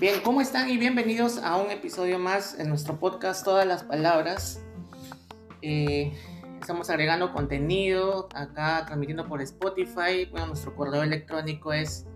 [0.00, 0.70] Bien, ¿cómo están?
[0.70, 4.62] Y bienvenidos a un episodio más en nuestro podcast Todas las Palabras.
[5.60, 6.12] Eh,
[6.60, 10.26] estamos agregando contenido acá, transmitiendo por Spotify.
[10.30, 12.06] Bueno, nuestro correo electrónico es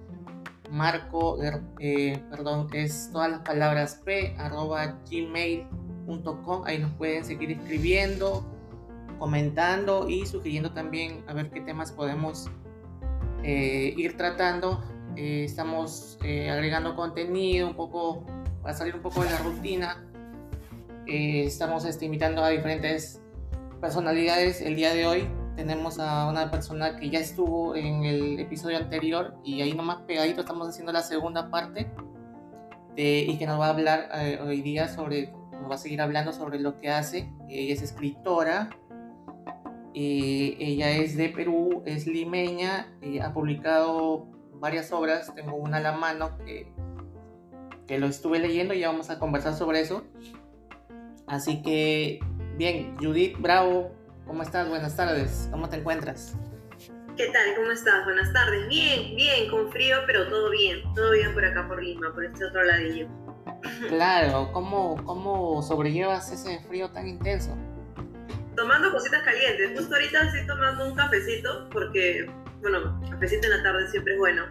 [0.71, 1.41] marco,
[1.81, 6.63] eh, perdón, es todas las palabras p arroba gmail.com.
[6.65, 8.47] Ahí nos pueden seguir escribiendo,
[9.19, 12.49] comentando y sugiriendo también a ver qué temas podemos
[13.43, 14.81] eh, ir tratando
[15.17, 18.25] eh, estamos eh, agregando contenido un poco
[18.63, 20.05] para salir un poco de la rutina.
[21.07, 23.21] Eh, estamos este, invitando a diferentes
[23.81, 24.61] personalidades.
[24.61, 29.35] El día de hoy tenemos a una persona que ya estuvo en el episodio anterior
[29.45, 31.91] y ahí nomás pegadito estamos haciendo la segunda parte
[32.97, 34.11] y que nos va a hablar
[34.47, 37.31] hoy día sobre, nos va a seguir hablando sobre lo que hace.
[37.49, 38.71] Ella es escritora,
[39.95, 44.29] ella es de Perú, es limeña, ha publicado
[44.63, 46.73] varias obras, tengo una a la mano que,
[47.89, 50.05] que lo estuve leyendo y ya vamos a conversar sobre eso.
[51.27, 52.21] Así que,
[52.57, 53.93] bien, Judith Bravo,
[54.25, 54.69] ¿cómo estás?
[54.69, 56.37] Buenas tardes, ¿cómo te encuentras?
[57.17, 57.57] ¿Qué tal?
[57.57, 58.05] ¿Cómo estás?
[58.05, 58.69] Buenas tardes.
[58.69, 60.81] Bien, bien, con frío, pero todo bien.
[60.95, 63.09] Todo bien por acá, por Lima, por este otro ladillo.
[63.89, 67.55] Claro, ¿cómo, cómo sobrellevas ese frío tan intenso?
[68.57, 69.79] Tomando cositas calientes.
[69.79, 72.31] Justo ahorita estoy tomando un cafecito porque
[72.63, 74.47] bueno, cafecito en la tarde siempre es bueno.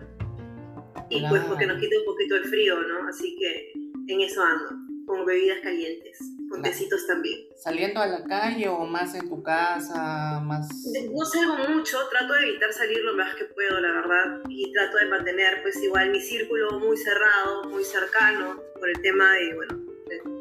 [1.09, 3.08] Y pues porque nos quita un poquito el frío, ¿no?
[3.08, 3.73] Así que
[4.08, 4.70] en eso ando,
[5.06, 7.39] con bebidas calientes, con tecitos también.
[7.58, 10.39] ¿Saliendo a la calle o más en tu casa?
[10.42, 10.70] más
[11.12, 14.98] No salgo mucho, trato de evitar salir lo más que puedo, la verdad, y trato
[14.98, 19.80] de mantener pues igual mi círculo muy cerrado, muy cercano, por el tema de, bueno,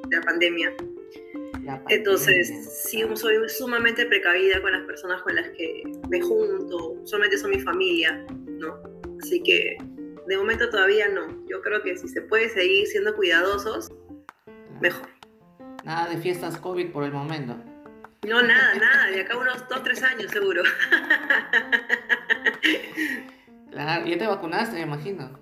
[0.08, 0.74] de la pandemia.
[1.88, 7.50] Entonces, sí, soy sumamente precavida con las personas con las que me junto, solamente son
[7.50, 8.80] mi familia, ¿no?
[9.20, 9.76] Así que
[10.26, 11.44] de momento todavía no.
[11.48, 13.90] Yo creo que si se puede seguir siendo cuidadosos,
[14.80, 15.08] mejor.
[15.84, 17.56] Nada de fiestas COVID por el momento.
[18.26, 20.62] No, nada, nada, de acá unos 2, 3 años seguro.
[23.70, 25.38] Claro, ya te vacunaste, me imagino.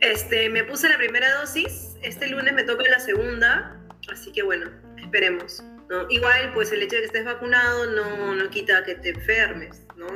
[0.00, 3.80] Este, me puse la primera dosis, este lunes me toca la segunda,
[4.12, 4.70] así que bueno,
[5.16, 5.62] esperemos.
[5.88, 6.06] ¿no?
[6.10, 10.06] Igual, pues el hecho de que estés vacunado no, no quita que te enfermes, ¿no?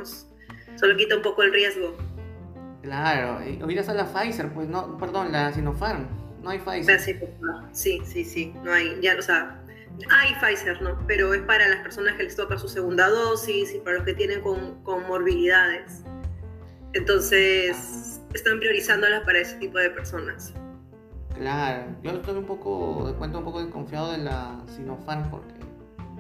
[0.77, 1.97] Solo quita un poco el riesgo.
[2.83, 6.09] Claro, y a la Pfizer, pues no, perdón, la Sinopharm,
[6.43, 6.99] no hay Pfizer.
[7.73, 9.63] Sí, sí, sí, no hay, ya, o sea,
[10.11, 10.99] hay Pfizer, ¿no?
[11.07, 14.15] Pero es para las personas que les toca su segunda dosis y para los que
[14.15, 16.03] tienen con, comorbilidades.
[16.95, 20.55] Entonces, están priorizándolas para ese tipo de personas.
[21.41, 25.55] Claro, yo estoy un poco, de cuenta un poco desconfiado de la Sinopharm porque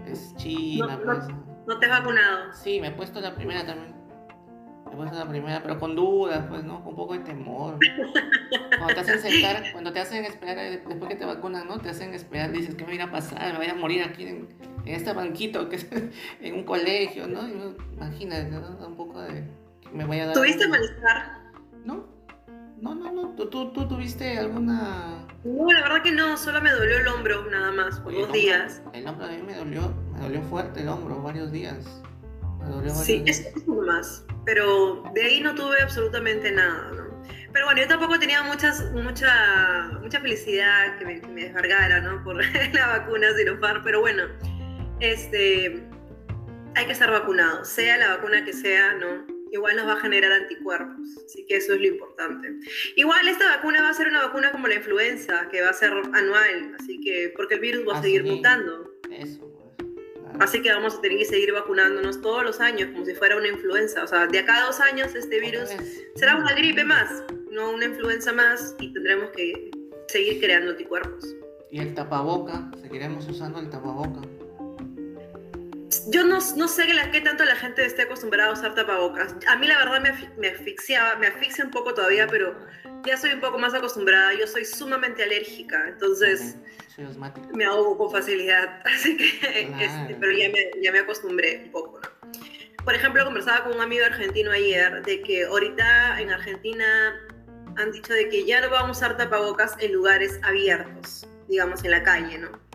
[0.07, 0.97] es China.
[0.97, 1.19] No, pues.
[1.67, 2.55] no, te has vacunado.
[2.55, 3.95] Sí, me he puesto la primera también.
[4.87, 6.79] Me he puesto la primera, pero con dudas, pues, ¿no?
[6.83, 7.77] Con un poco de temor.
[8.79, 11.79] Cuando te hacen sentar, cuando te hacen esperar, eh, después que te vacunan, ¿no?
[11.79, 13.53] Te hacen esperar, dices, ¿qué me va a pasar?
[13.53, 14.49] Me voy a morir aquí en,
[14.87, 15.87] en este banquito, que es
[16.41, 17.47] en un colegio, ¿no?
[17.93, 18.87] imagínate, ¿no?
[18.87, 19.45] Un poco de...
[19.93, 20.35] Me voy a dar...
[20.35, 21.40] ¿Tuviste malestar?
[22.81, 23.29] No, no, no, no.
[23.35, 25.27] ¿Tú, tú, tuviste alguna.?
[25.45, 28.83] No, la verdad que no, solo me dolió el hombro nada más, por dos días.
[28.93, 32.03] El hombro a mí me dolió, me dolió fuerte el hombro, varios días.
[32.59, 33.41] Me dolió varios sí, días.
[33.41, 34.25] es más.
[34.45, 37.11] Pero de ahí no tuve absolutamente nada, ¿no?
[37.53, 42.23] Pero bueno, yo tampoco tenía muchas, mucha, mucha felicidad que me, me descargara, ¿no?
[42.23, 42.37] Por
[42.75, 44.25] la vacuna Sinopharm, pero bueno,
[45.01, 45.83] este,
[46.75, 49.40] hay que estar vacunado, sea la vacuna que sea, ¿no?
[49.53, 52.55] Igual nos va a generar anticuerpos, así que eso es lo importante.
[52.97, 55.93] Igual esta vacuna va a ser una vacuna como la influenza, que va a ser
[55.93, 58.93] anual, así que porque el virus va a seguir mutando.
[59.11, 59.51] Eso.
[59.51, 63.37] Pues, así que vamos a tener que seguir vacunándonos todos los años, como si fuera
[63.37, 64.05] una influenza.
[64.05, 65.71] O sea, de acá a dos años este virus
[66.15, 69.71] será una gripe más, no una influenza más, y tendremos que
[70.09, 71.35] seguir creando anticuerpos.
[71.71, 74.21] Y el tapaboca, seguiremos usando el tapaboca
[76.09, 79.35] yo no, no sé qué tanto la gente esté acostumbrada a usar tapabocas.
[79.49, 82.55] A mí la verdad me, me asfixiaba, me asfixia un poco todavía, pero
[83.05, 84.35] ya soy un poco más acostumbrada.
[84.35, 86.57] Yo soy sumamente alérgica, entonces
[87.55, 88.83] me ahogo con facilidad.
[88.85, 89.27] Así que,
[89.81, 92.01] este, pero ya me, ya me acostumbré un poco,
[92.85, 97.21] Por ejemplo, conversaba con un amigo argentino ayer de que ahorita en Argentina
[97.77, 101.93] han dicho de que ya no vamos a usar tapabocas en lugares abiertos, digamos en
[101.93, 102.70] la calle, ¿no?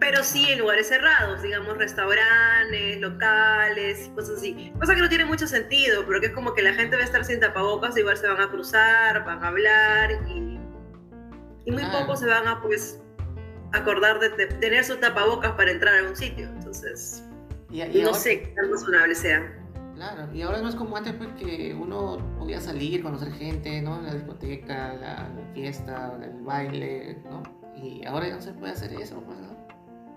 [0.00, 4.72] Pero sí en lugares cerrados, digamos restaurantes, locales, cosas así.
[4.80, 7.22] Cosa que no tiene mucho sentido, porque es como que la gente va a estar
[7.24, 10.58] sin tapabocas, igual se van a cruzar, van a hablar y,
[11.66, 12.98] y muy pocos se van a pues
[13.72, 16.48] acordar de, tener su tapabocas para entrar a algún sitio.
[16.48, 17.22] Entonces,
[17.70, 19.56] no sé qué tan razonable sea.
[19.96, 24.00] Claro, y ahora no es como antes pues que uno podía salir, conocer gente, ¿no?
[24.00, 27.42] La discoteca, la, la fiesta, el baile, ¿no?
[27.76, 29.59] Y ahora ya no se puede hacer eso, pues, ¿no?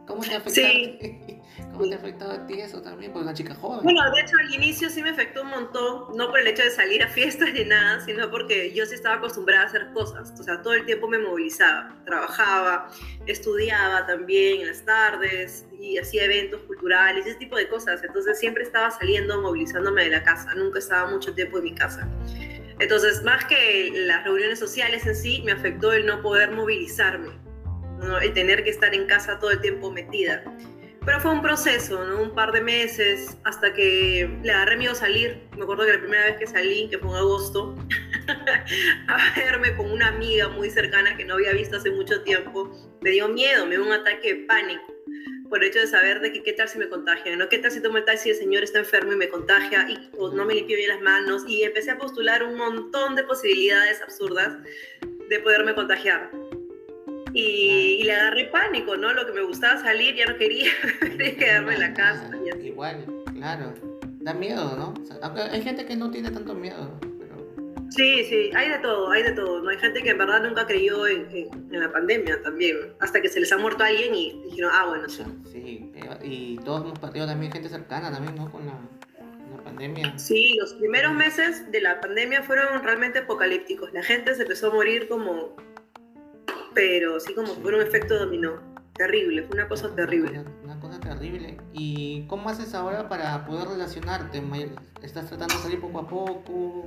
[0.07, 1.41] ¿Cómo te, ha afectado, Sí.
[1.71, 3.11] ¿Cómo te ha afectado a ti eso también?
[3.11, 3.83] Pues una chica joven.
[3.83, 6.71] Bueno, de hecho al inicio sí me afectó un montón, no por el hecho de
[6.71, 10.43] salir a fiestas ni nada, sino porque yo sí estaba acostumbrada a hacer cosas, o
[10.43, 12.91] sea, todo el tiempo me movilizaba, trabajaba,
[13.25, 18.63] estudiaba también en las tardes y hacía eventos culturales, ese tipo de cosas, entonces siempre
[18.63, 22.07] estaba saliendo, movilizándome de la casa, nunca estaba mucho tiempo en mi casa.
[22.79, 27.42] Entonces, más que las reuniones sociales en sí, me afectó el no poder movilizarme,
[27.99, 28.19] ¿no?
[28.19, 30.43] el tener que estar en casa todo el tiempo metida.
[31.05, 32.21] Pero fue un proceso, ¿no?
[32.21, 35.41] Un par de meses hasta que le agarré miedo a salir.
[35.57, 37.75] Me acuerdo que la primera vez que salí, que fue en agosto,
[39.09, 43.09] a verme con una amiga muy cercana que no había visto hace mucho tiempo, me
[43.09, 44.93] dio miedo, me dio un ataque de pánico
[45.53, 47.47] por el hecho de saber de que qué tal si me contagia, ¿no?
[47.47, 50.09] ¿Qué tal si tomo el taxi y el señor está enfermo y me contagia y
[50.17, 51.43] o no me limpio bien las manos?
[51.47, 54.57] Y empecé a postular un montón de posibilidades absurdas
[55.29, 56.31] de poderme contagiar.
[57.33, 59.11] Y, y le agarré pánico, ¿no?
[59.13, 60.71] Lo que me gustaba salir, ya no quería,
[61.01, 62.29] quería quedarme en la casa.
[62.45, 62.67] y así.
[62.67, 63.73] Igual, claro.
[64.21, 64.93] Da miedo, ¿no?
[65.01, 65.17] O sea,
[65.51, 67.33] hay gente que no tiene tanto miedo, pero
[67.89, 69.61] Sí, sí, hay de todo, hay de todo.
[69.61, 69.69] ¿no?
[69.69, 73.27] Hay gente que en verdad nunca creyó en, en- en la pandemia también, hasta que
[73.29, 75.23] se les ha muerto alguien y dijeron, ah, bueno, sí.
[75.51, 75.91] sí.
[75.95, 78.49] eh, Y todos hemos perdido también gente cercana también, ¿no?
[78.51, 80.17] Con la, con la pandemia.
[80.17, 83.91] Sí, los primeros meses de la pandemia fueron realmente apocalípticos.
[83.93, 85.55] La gente se empezó a morir como,
[86.73, 88.73] pero sí como por un efecto dominó.
[88.95, 90.39] Terrible, fue una cosa terrible.
[90.39, 91.57] Una, una cosa terrible.
[91.73, 94.43] ¿Y cómo haces ahora para poder relacionarte?
[95.01, 96.85] ¿Estás tratando de salir poco a poco?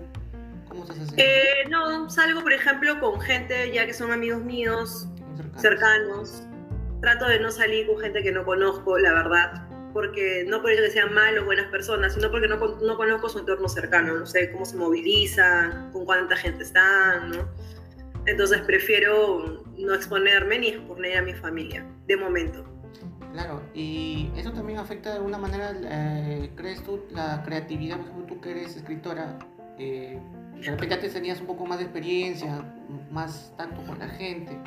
[0.68, 1.14] ¿Cómo se hace?
[1.16, 5.60] Eh, no, salgo por ejemplo con gente ya que son amigos míos, Muy cercano.
[5.60, 6.42] cercanos.
[7.00, 9.68] Trato de no salir con gente que no conozco, la verdad.
[9.92, 13.28] Porque no por ello que sean malos o buenas personas, sino porque no, no conozco
[13.28, 14.14] su entorno cercano.
[14.14, 17.48] No sé cómo se movilizan, con cuánta gente están, ¿no?
[18.26, 22.64] Entonces prefiero no exponerme ni exponer a mi familia, de momento.
[23.32, 27.98] Claro, y eso también afecta de alguna manera, eh, ¿crees tú, la creatividad?
[27.98, 29.38] Por ejemplo, tú que eres escritora,
[29.78, 30.18] eh,
[30.54, 32.64] de repente antes tenías un poco más de experiencia,
[33.10, 34.58] más tacto con la gente.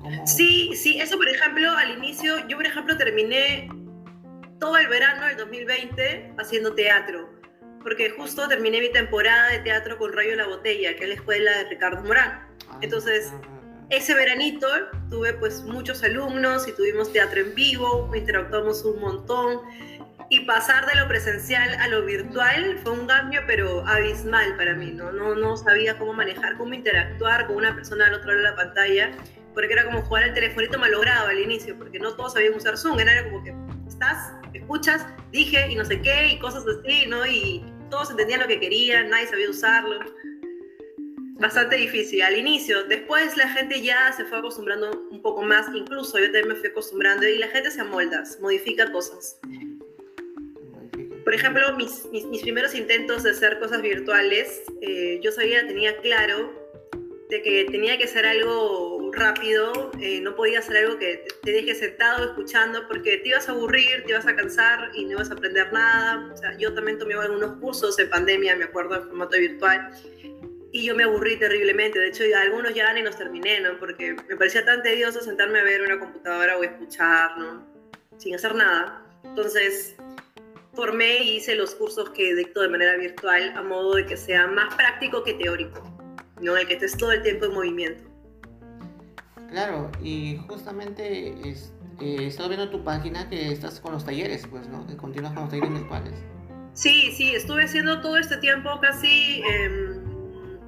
[0.00, 3.68] ¿Cómo- Sí, sí, eso por ejemplo, al inicio, yo por ejemplo terminé
[4.58, 7.30] todo el verano del 2020 haciendo teatro,
[7.84, 11.58] porque justo terminé mi temporada de teatro con Rayo La Botella, que es la escuela
[11.58, 12.48] de Ricardo Morán.
[12.68, 13.54] Ah, entonces, ah, ah.
[13.90, 14.66] Ese veranito
[15.10, 19.60] tuve pues muchos alumnos y tuvimos teatro en vivo, interactuamos un montón
[20.30, 24.90] y pasar de lo presencial a lo virtual fue un cambio pero abismal para mí,
[24.92, 25.12] ¿no?
[25.12, 28.56] No, no sabía cómo manejar, cómo interactuar con una persona al otro lado de la
[28.56, 29.10] pantalla,
[29.52, 32.98] porque era como jugar al telefonito malogrado al inicio, porque no todos sabían usar Zoom,
[32.98, 33.54] era como que
[33.86, 37.24] estás, escuchas, dije y no sé qué y cosas así, ¿no?
[37.26, 37.62] Y
[37.94, 40.00] todos entendían lo que querían, nadie sabía usarlo
[41.34, 42.82] bastante difícil al inicio.
[42.84, 46.70] Después la gente ya se fue acostumbrando un poco más, incluso yo también me fui
[46.70, 49.38] acostumbrando y la gente se amolda, modifica cosas.
[51.22, 55.96] Por ejemplo, mis, mis, mis primeros intentos de hacer cosas virtuales, eh, yo sabía, tenía
[55.98, 56.52] claro
[57.30, 61.74] de que tenía que ser algo rápido, eh, no podía ser algo que te deje
[61.74, 65.34] sentado escuchando porque te ibas a aburrir, te ibas a cansar y no ibas a
[65.34, 66.32] aprender nada.
[66.32, 69.90] O sea, yo también tomé algunos cursos en pandemia, me acuerdo, en formato virtual
[70.74, 72.00] y yo me aburrí terriblemente.
[72.00, 73.78] De hecho, algunos ya ni los terminé, ¿no?
[73.78, 77.64] Porque me parecía tan tedioso sentarme a ver una computadora o escuchar, ¿no?
[78.18, 79.06] Sin hacer nada.
[79.22, 79.94] Entonces,
[80.74, 84.48] formé y hice los cursos que dicto de manera virtual a modo de que sea
[84.48, 85.80] más práctico que teórico,
[86.40, 86.56] ¿no?
[86.56, 88.13] El que estés todo el tiempo en movimiento.
[89.54, 94.66] Claro, y justamente es- eh, viendo en tu página que estás con los talleres, pues,
[94.66, 94.84] ¿no?
[94.84, 96.12] Que continúas con los talleres virtuales.
[96.72, 100.02] Sí, sí, estuve haciendo todo este tiempo casi em,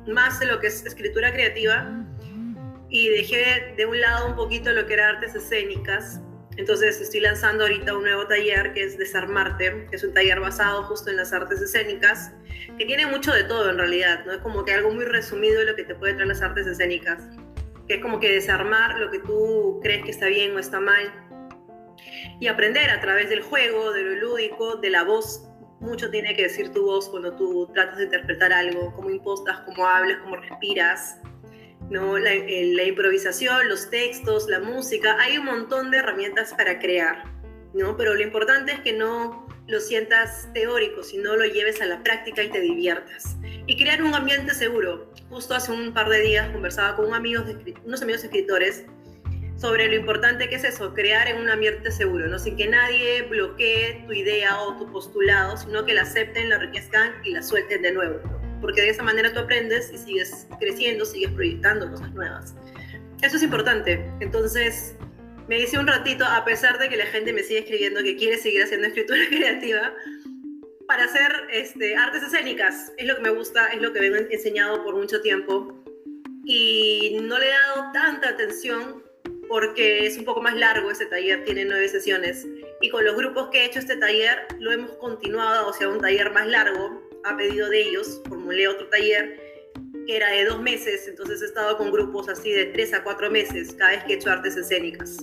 [0.06, 2.06] más de lo que es escritura creativa
[2.88, 6.20] y dejé de un lado un poquito lo que era artes escénicas.
[6.56, 10.84] Entonces estoy lanzando ahorita un nuevo taller que es Desarmarte, que es un taller basado
[10.84, 12.30] justo en las artes escénicas,
[12.78, 14.32] que tiene mucho de todo en realidad, ¿no?
[14.34, 17.20] Es como que algo muy resumido de lo que te puede traer las artes escénicas,
[17.86, 21.12] que es como que desarmar lo que tú crees que está bien o está mal
[22.40, 25.48] y aprender a través del juego, de lo lúdico, de la voz.
[25.80, 29.86] Mucho tiene que decir tu voz cuando tú tratas de interpretar algo, cómo impostas, cómo
[29.86, 31.20] hablas, cómo respiras,
[31.90, 32.18] ¿no?
[32.18, 35.16] La, eh, la improvisación, los textos, la música.
[35.20, 37.24] Hay un montón de herramientas para crear,
[37.74, 37.96] ¿no?
[37.96, 42.42] Pero lo importante es que no lo sientas teórico, sino lo lleves a la práctica
[42.42, 43.36] y te diviertas.
[43.66, 45.12] Y crear un ambiente seguro.
[45.30, 47.42] Justo hace un par de días conversaba con un amigo
[47.84, 48.84] unos amigos escritores
[49.56, 52.38] sobre lo importante que es eso, crear en un ambiente seguro, ¿no?
[52.38, 57.14] Sin que nadie bloquee tu idea o tu postulado, sino que la acepten, la enriquezcan
[57.24, 58.20] y la suelten de nuevo,
[58.60, 62.54] Porque de esa manera tú aprendes y sigues creciendo, sigues proyectando cosas nuevas.
[63.22, 64.06] Eso es importante.
[64.20, 64.94] Entonces,
[65.48, 68.36] me dice un ratito, a pesar de que la gente me sigue escribiendo que quiere
[68.36, 69.94] seguir haciendo escritura creativa,
[70.86, 72.92] para hacer este, artes escénicas.
[72.96, 75.82] Es lo que me gusta, es lo que me han enseñado por mucho tiempo.
[76.44, 79.02] Y no le he dado tanta atención
[79.48, 82.46] porque es un poco más largo ese taller, tiene nueve sesiones.
[82.80, 86.00] Y con los grupos que he hecho este taller, lo hemos continuado, o sea, un
[86.00, 89.46] taller más largo, a pedido de ellos, formulé otro taller
[90.06, 93.30] que era de dos meses, entonces he estado con grupos así de tres a cuatro
[93.30, 95.16] meses cada vez que he hecho artes escénicas.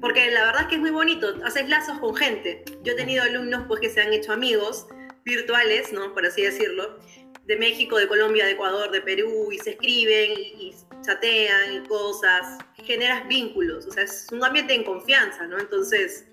[0.00, 2.64] Porque la verdad es que es muy bonito, haces lazos con gente.
[2.82, 4.86] Yo he tenido alumnos pues que se han hecho amigos
[5.24, 6.12] virtuales, ¿no?
[6.12, 6.98] Por así decirlo,
[7.46, 12.58] de México, de Colombia, de Ecuador, de Perú, y se escriben y, chatean y cosas,
[12.74, 15.58] generas vínculos, o sea, es un ambiente en confianza, ¿no?
[15.58, 16.26] Entonces,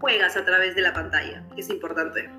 [0.00, 2.30] juegas a través de la pantalla, que es importante.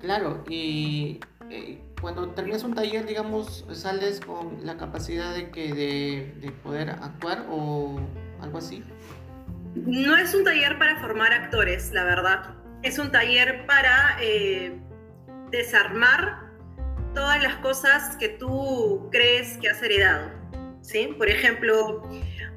[0.00, 6.34] Claro, y eh, cuando terminas un taller, digamos, sales con la capacidad de, que, de,
[6.40, 7.98] de poder actuar o
[8.40, 8.82] algo así.
[9.86, 12.54] No es un taller para formar actores, la verdad.
[12.82, 14.78] Es un taller para eh,
[15.50, 16.48] desarmar
[17.14, 20.30] todas las cosas que tú crees que has heredado.
[20.82, 21.14] ¿sí?
[21.18, 22.08] Por ejemplo,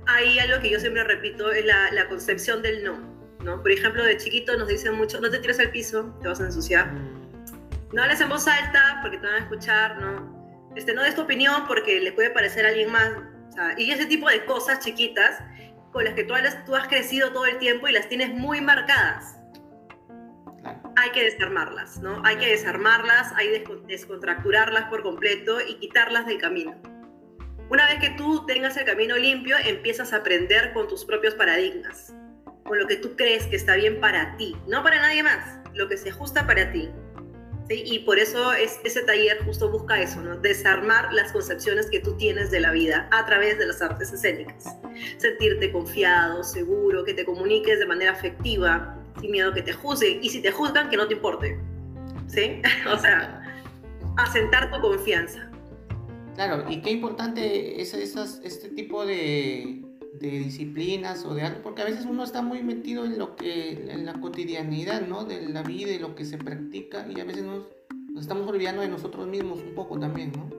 [0.07, 2.99] hay algo que yo siempre repito, es la, concepción del no,
[3.43, 3.61] no.
[3.61, 6.45] Por ejemplo, de chiquito nos dicen mucho, no te tires al piso, te vas a
[6.45, 6.91] ensuciar.
[6.91, 7.21] Mm.
[7.93, 10.71] No hables en voz alta porque te van a escuchar, ¿no?
[10.75, 13.11] Este, no des tu opinión porque le puede parecer a alguien más.
[13.77, 15.39] y ese tipo de cosas chiquitas
[15.91, 18.61] con las que tú has, tú has crecido todo el tiempo y las tienes muy
[18.61, 19.37] marcadas.
[20.95, 22.21] Hay que desarmarlas, ¿no?
[22.25, 26.75] Hay que desarmarlas, hay que descontracturarlas por completo y quitarlas del camino.
[27.69, 32.13] Una vez que tú tengas el camino limpio, empiezas a aprender con tus propios paradigmas,
[32.65, 35.87] con lo que tú crees que está bien para ti, no para nadie más, lo
[35.87, 36.91] que se ajusta para ti.
[37.69, 40.37] Y por eso es, ese taller justo busca eso, ¿no?
[40.37, 44.75] desarmar las concepciones que tú tienes de la vida a través de las artes escénicas.
[45.17, 50.29] Sentirte confiado, seguro, que te comuniques de manera afectiva, sin miedo que te juzguen, y
[50.29, 51.57] si te juzgan, que no te importe.
[52.27, 52.61] ¿Sí?
[52.91, 53.41] o sea,
[54.17, 55.49] asentar tu confianza.
[56.35, 59.81] Claro, y qué importante es esas, este tipo de,
[60.13, 63.71] de disciplinas o de algo, porque a veces uno está muy metido en lo que,
[63.91, 65.25] en la cotidianidad, ¿no?
[65.25, 67.65] De la vida y lo que se practica y a veces nos,
[68.11, 70.49] nos estamos olvidando de nosotros mismos un poco también, ¿no?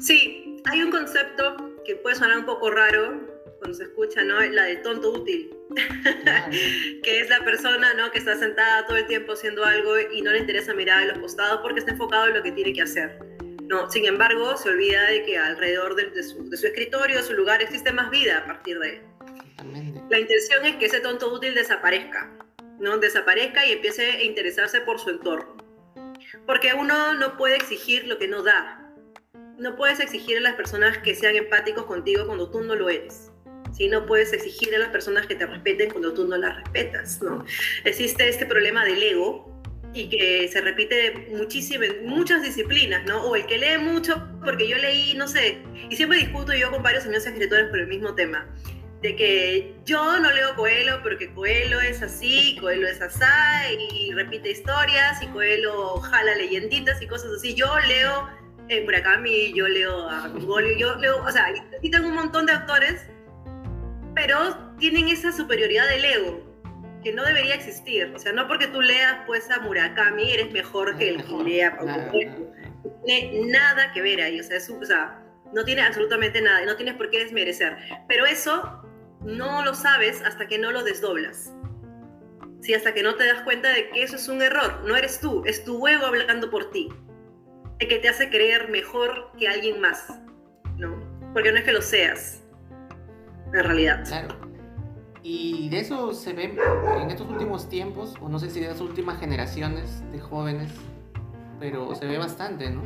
[0.00, 3.20] Sí, hay un concepto que puede sonar un poco raro
[3.58, 4.40] cuando se escucha, ¿no?
[4.40, 5.50] La del tonto útil.
[7.02, 8.10] que es la persona ¿no?
[8.10, 11.18] que está sentada todo el tiempo haciendo algo y no le interesa mirar a los
[11.18, 13.18] costados porque está enfocado en lo que tiene que hacer.
[13.66, 17.60] No, sin embargo, se olvida de que alrededor de, su, de su, escritorio, su lugar,
[17.60, 19.02] existe más vida a partir de él.
[20.08, 22.30] La intención es que ese tonto útil desaparezca,
[22.78, 22.98] ¿no?
[22.98, 25.56] Desaparezca y empiece a interesarse por su entorno.
[26.46, 28.92] Porque uno no puede exigir lo que no da.
[29.58, 33.32] No puedes exigir a las personas que sean empáticos contigo cuando tú no lo eres.
[33.72, 33.88] ¿sí?
[33.88, 37.44] No puedes exigir a las personas que te respeten cuando tú no las respetas, ¿no?
[37.84, 39.55] Existe este problema del ego,
[39.96, 43.22] y que se repite muchísimo en muchas disciplinas, ¿no?
[43.22, 46.82] O el que lee mucho, porque yo leí, no sé, y siempre discuto yo con
[46.82, 48.46] varios amigos escritores por el mismo tema,
[49.00, 54.50] de que yo no leo Coelho porque Coelho es así, Coelho es asá, y repite
[54.50, 57.54] historias, y Coelho jala leyenditas y cosas así.
[57.54, 58.28] Yo leo
[58.68, 61.46] en Murakami, yo leo a Mongolio, yo leo, o sea,
[61.82, 63.06] y tengo un montón de autores,
[64.14, 66.55] pero tienen esa superioridad del ego,
[67.06, 68.12] que no debería existir.
[68.16, 71.78] O sea, no porque tú leas pues a Murakami eres mejor que el que lea
[71.80, 72.10] No
[73.04, 74.40] tiene nada que ver ahí.
[74.40, 75.22] O sea, o sea,
[75.52, 77.76] no tiene absolutamente nada y no tienes por qué desmerecer.
[78.08, 78.82] Pero eso
[79.20, 81.54] no lo sabes hasta que no lo desdoblas.
[82.60, 84.82] Sí, hasta que no te das cuenta de que eso es un error.
[84.84, 86.88] No eres tú, es tu ego hablando por ti.
[87.78, 90.08] El que te hace creer mejor que alguien más.
[90.76, 90.98] ¿no?
[91.32, 92.42] Porque no es que lo seas,
[93.54, 94.02] en realidad.
[94.08, 94.45] Claro.
[95.28, 96.56] Y de eso se ve
[97.02, 100.70] en estos últimos tiempos, o no sé si de las últimas generaciones de jóvenes,
[101.58, 102.82] pero se ve bastante, ¿no?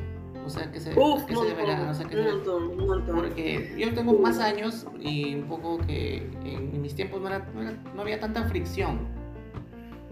[0.47, 3.17] O sea, que se, Uf, que se verá, o sea, que un montón, un montón.
[3.17, 7.47] Porque yo tengo más años y un poco que en mis tiempos no, era,
[7.95, 9.01] no, había tanta fricción.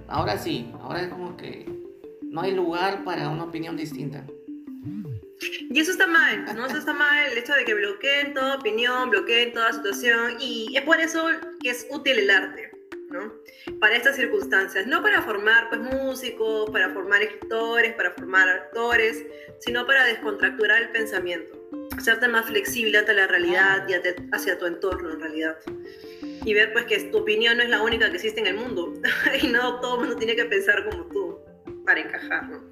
[0.07, 1.65] Ahora sí, ahora es como que
[2.21, 4.27] no hay lugar para una opinión distinta.
[5.71, 6.67] Y eso está mal, ¿no?
[6.67, 10.83] Eso está mal, el hecho de que bloqueen toda opinión, bloqueen toda situación, y es
[10.83, 11.29] por eso
[11.63, 12.71] que es útil el arte,
[13.11, 13.33] ¿no?
[13.81, 19.25] Para estas circunstancias, no para formar pues músicos, para formar escritores, para formar actores,
[19.61, 21.55] sino para descontracturar el pensamiento.
[21.97, 23.95] hacerte más flexible ante la realidad y
[24.33, 25.59] hacia tu entorno en realidad.
[26.45, 28.95] Y ver pues que tu opinión no es la única que existe en el mundo
[29.43, 31.39] y no todo el mundo tiene que pensar como tú
[31.85, 32.63] para encajar, ¿no?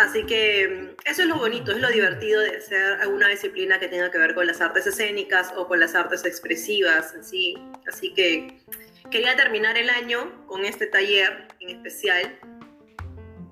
[0.00, 3.88] Así que mm, eso es lo bonito, es lo divertido de hacer alguna disciplina que
[3.88, 7.54] tenga que ver con las artes escénicas o con las artes expresivas, así.
[7.86, 8.62] Así que
[9.10, 12.38] quería terminar el año con este taller en especial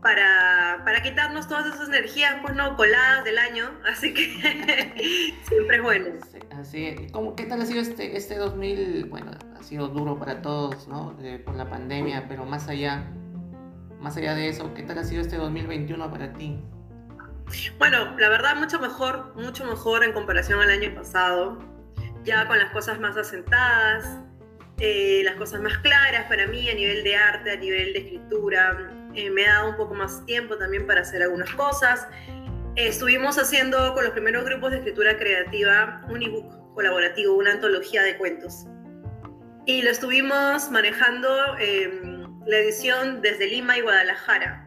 [0.00, 5.83] para, para quitarnos todas esas energías, pues no, coladas del año, así que siempre es
[5.83, 6.07] bueno.
[6.52, 9.07] Así, ¿Cómo, ¿Qué tal ha sido este, este 2000?
[9.11, 11.14] Bueno, ha sido duro para todos, ¿no?
[11.45, 13.05] por la pandemia, pero más allá,
[14.00, 16.59] más allá de eso, ¿qué tal ha sido este 2021 para ti?
[17.78, 21.59] Bueno, la verdad mucho mejor, mucho mejor en comparación al año pasado,
[22.25, 24.21] ya con las cosas más asentadas,
[24.78, 28.93] eh, las cosas más claras para mí a nivel de arte, a nivel de escritura,
[29.14, 32.07] eh, me ha dado un poco más tiempo también para hacer algunas cosas.
[32.76, 38.02] Eh, estuvimos haciendo con los primeros grupos de escritura creativa un ebook colaborativo, una antología
[38.02, 38.67] de cuentos.
[39.67, 41.28] Y lo estuvimos manejando
[41.59, 42.18] em,
[42.49, 44.64] la edición desde Lima y Guadalajara.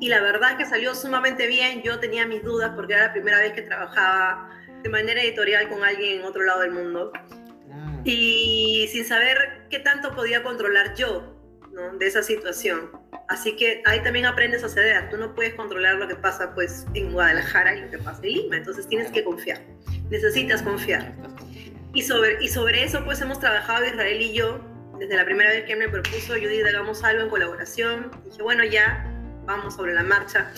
[0.00, 1.82] Y la verdad es que salió sumamente bien.
[1.82, 4.48] Yo tenía mis dudas porque era la primera vez que trabajaba
[4.82, 7.12] de manera editorial con alguien en otro lado del mundo.
[7.70, 8.00] Ah.
[8.04, 11.34] Y sin saber qué tanto podía controlar yo
[11.98, 12.90] de esa situación.
[13.28, 15.10] Así que ahí también aprendes a ceder.
[15.10, 18.32] Tú no puedes controlar lo que pasa pues en Guadalajara y lo que pasa en
[18.32, 18.56] Lima.
[18.56, 19.60] Entonces tienes que confiar.
[20.08, 21.12] Necesitas confiar.
[21.92, 24.77] Y sobre, y sobre eso pues hemos trabajado Israel y yo.
[24.98, 28.10] Desde la primera vez que me propuso Judith hagamos algo en colaboración.
[28.24, 29.04] Dije, bueno, ya,
[29.46, 30.52] vamos sobre la marcha.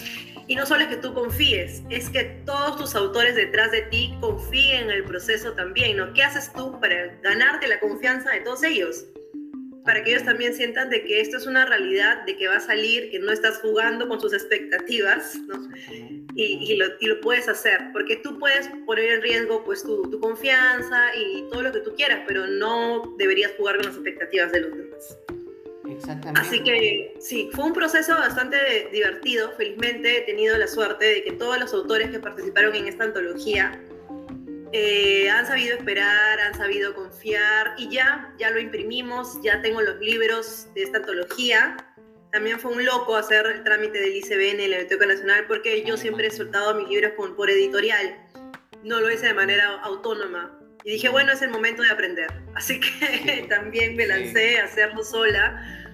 [0.47, 4.16] Y no solo es que tú confíes, es que todos tus autores detrás de ti
[4.20, 6.12] confíen en el proceso también, ¿no?
[6.12, 9.04] ¿Qué haces tú para ganarte la confianza de todos ellos?
[9.84, 12.60] Para que ellos también sientan de que esto es una realidad, de que va a
[12.60, 15.68] salir, que no estás jugando con sus expectativas, ¿no?
[16.34, 20.20] Y, lo, y lo, puedes hacer, porque tú puedes poner en riesgo pues tu, tu,
[20.20, 24.60] confianza y todo lo que tú quieras, pero no deberías jugar con las expectativas de
[24.60, 25.18] los demás.
[25.90, 26.40] Exactamente.
[26.40, 29.50] Así que sí, fue un proceso bastante divertido.
[29.56, 33.80] Felizmente he tenido la suerte de que todos los autores que participaron en esta antología
[34.73, 39.99] eh, han sabido esperar, han sabido confiar y ya, ya lo imprimimos, ya tengo los
[39.99, 41.76] libros de esta antología.
[42.30, 45.97] También fue un loco hacer el trámite del ICBN en la Biblioteca Nacional porque yo
[45.97, 48.17] siempre he soltado mis libros por, por editorial,
[48.85, 50.56] no lo hice de manera autónoma.
[50.85, 52.30] Y dije, bueno, es el momento de aprender.
[52.54, 55.89] Así que también me lancé a hacerlo sola.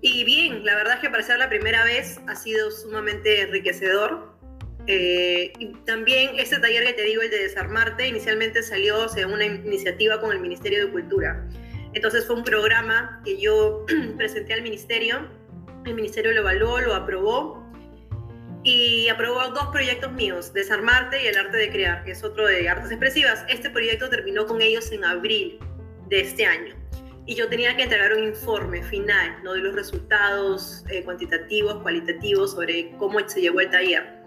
[0.00, 4.31] Y bien, la verdad es que para ser la primera vez ha sido sumamente enriquecedor
[4.86, 9.44] eh, y también este taller que te digo, el de desarmarte, inicialmente salió o una
[9.44, 11.48] iniciativa con el Ministerio de Cultura.
[11.94, 13.84] Entonces fue un programa que yo
[14.16, 15.28] presenté al ministerio,
[15.84, 17.62] el ministerio lo evaluó, lo aprobó
[18.64, 22.68] y aprobó dos proyectos míos, Desarmarte y El Arte de Crear, que es otro de
[22.68, 23.44] artes expresivas.
[23.48, 25.58] Este proyecto terminó con ellos en abril
[26.08, 26.74] de este año
[27.26, 29.52] y yo tenía que entregar un informe final ¿no?
[29.52, 34.21] de los resultados eh, cuantitativos, cualitativos sobre cómo se llevó el taller.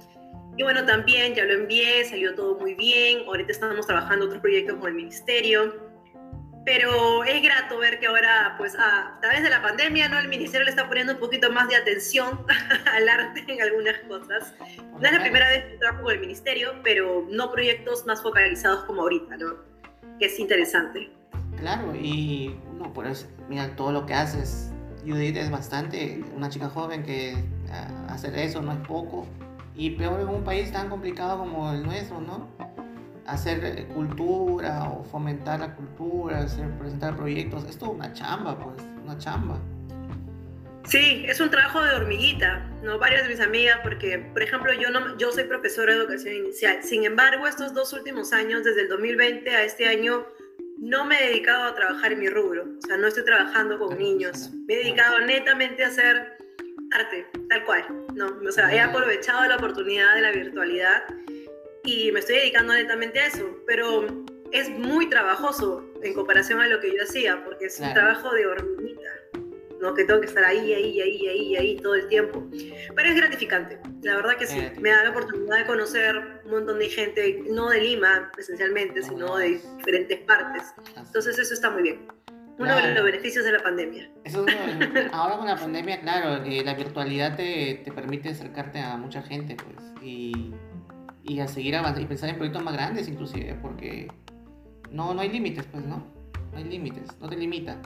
[0.58, 3.26] Y bueno, también ya lo envié, salió todo muy bien.
[3.28, 5.86] Ahorita estamos trabajando otros proyectos con el ministerio.
[6.64, 10.18] Pero es grato ver que ahora, pues a través de la pandemia, ¿no?
[10.18, 12.44] El ministerio le está poniendo un poquito más de atención
[12.92, 14.54] al arte en algunas cosas.
[15.00, 18.86] No es la primera vez que trabajo con el ministerio, pero no proyectos más focalizados
[18.86, 19.58] como ahorita, ¿no?
[20.18, 21.12] Que es interesante.
[21.60, 24.72] Claro, y no, pues mira, todo lo que haces,
[25.06, 26.24] Judith, es bastante.
[26.36, 27.36] Una chica joven que
[27.70, 29.28] ah, hacer eso no es poco
[29.76, 32.50] y peor en un país tan complicado como el nuestro, ¿no?
[33.26, 38.78] Hacer eh, cultura o fomentar la cultura, hacer, presentar proyectos, es todo una chamba, pues,
[39.04, 39.60] una chamba.
[40.88, 43.00] Sí, es un trabajo de hormiguita, ¿no?
[43.00, 46.84] Varias de mis amigas, porque, por ejemplo, yo, no, yo soy profesora de educación inicial.
[46.84, 50.26] Sin embargo, estos dos últimos años, desde el 2020 a este año,
[50.78, 52.66] no me he dedicado a trabajar en mi rubro.
[52.78, 54.52] O sea, no estoy trabajando con niños.
[54.68, 56.35] Me he dedicado netamente a hacer
[56.96, 58.06] arte, tal cual.
[58.14, 61.04] No, o sea, he aprovechado la oportunidad de la virtualidad
[61.84, 64.08] y me estoy dedicando netamente a eso, pero
[64.52, 68.46] es muy trabajoso en comparación a lo que yo hacía, porque es un trabajo de
[68.48, 69.10] hormiguita,
[69.82, 69.94] ¿no?
[69.94, 72.48] Que tengo que estar ahí, ahí, ahí, ahí, ahí todo el tiempo.
[72.96, 74.60] Pero es gratificante, la verdad que sí.
[74.80, 79.38] Me da la oportunidad de conocer un montón de gente, no de Lima esencialmente, sino
[79.38, 80.64] de diferentes partes.
[80.96, 82.08] Entonces eso está muy bien.
[82.58, 84.10] Uno de los beneficios de la pandemia.
[85.12, 89.56] ahora con la pandemia, claro, eh, la virtualidad te, te, permite acercarte a mucha gente,
[89.56, 90.54] pues, y,
[91.24, 94.08] y, a seguir avanzando y pensar en proyectos más grandes, inclusive, porque
[94.90, 96.08] no, no hay límites, pues, ¿no?
[96.52, 97.78] No hay límites, no te limita.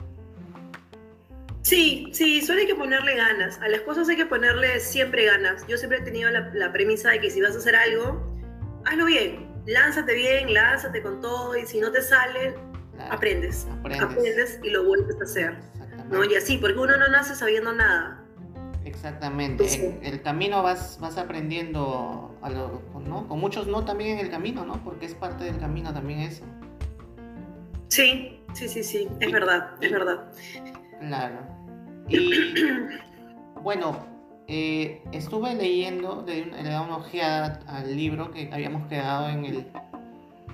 [1.62, 3.58] Sí, sí, solo hay que ponerle ganas.
[3.60, 5.66] A las cosas hay que ponerle siempre ganas.
[5.66, 8.38] Yo siempre he tenido la, la premisa de que si vas a hacer algo,
[8.84, 12.54] hazlo bien lánzate bien, lánzate con todo y si no te sale,
[13.10, 15.56] aprendes, aprendes, y lo vuelves a hacer.
[16.10, 16.24] ¿no?
[16.24, 18.22] Y así, porque uno no nace sabiendo nada.
[18.84, 19.98] Exactamente.
[20.02, 23.28] en el camino vas, vas aprendiendo, a lo, ¿no?
[23.28, 24.82] Con muchos no también en el camino, ¿no?
[24.82, 26.44] Porque es parte del camino también eso.
[27.88, 30.32] Sí, sí, sí, sí, es verdad, es verdad.
[31.00, 31.38] Claro.
[32.08, 32.54] Y
[33.62, 33.96] bueno,
[34.48, 39.66] eh, estuve leyendo, le, le una ojeada al libro que habíamos quedado en el,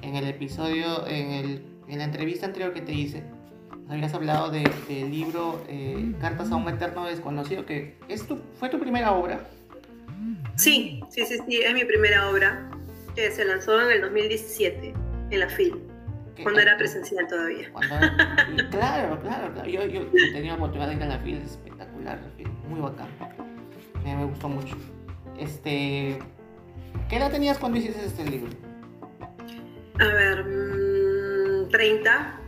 [0.02, 3.22] en el episodio, en, el, en la entrevista anterior que te hice
[3.88, 8.78] habías hablado del libro eh, Cartas a un Eterno Desconocido, que es tu, fue tu
[8.78, 9.40] primera obra.
[10.56, 12.70] Sí, sí, sí, sí, es mi primera obra,
[13.14, 14.94] que se lanzó en el 2017,
[15.30, 15.82] en la FIL,
[16.42, 17.70] cuando era presencial todavía.
[18.70, 22.18] claro, claro, claro, yo, yo, tenía oportunidad de ir a la FIL, es espectacular,
[22.68, 23.08] muy bacán,
[24.02, 24.76] me, me gustó mucho.
[25.38, 26.18] Este,
[27.08, 28.50] ¿Qué edad tenías cuando hiciste este libro?
[29.98, 30.44] A ver,
[31.68, 32.40] 30.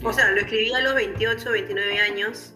[0.00, 2.54] Mm, o sea, lo escribí a los 28, 29 años,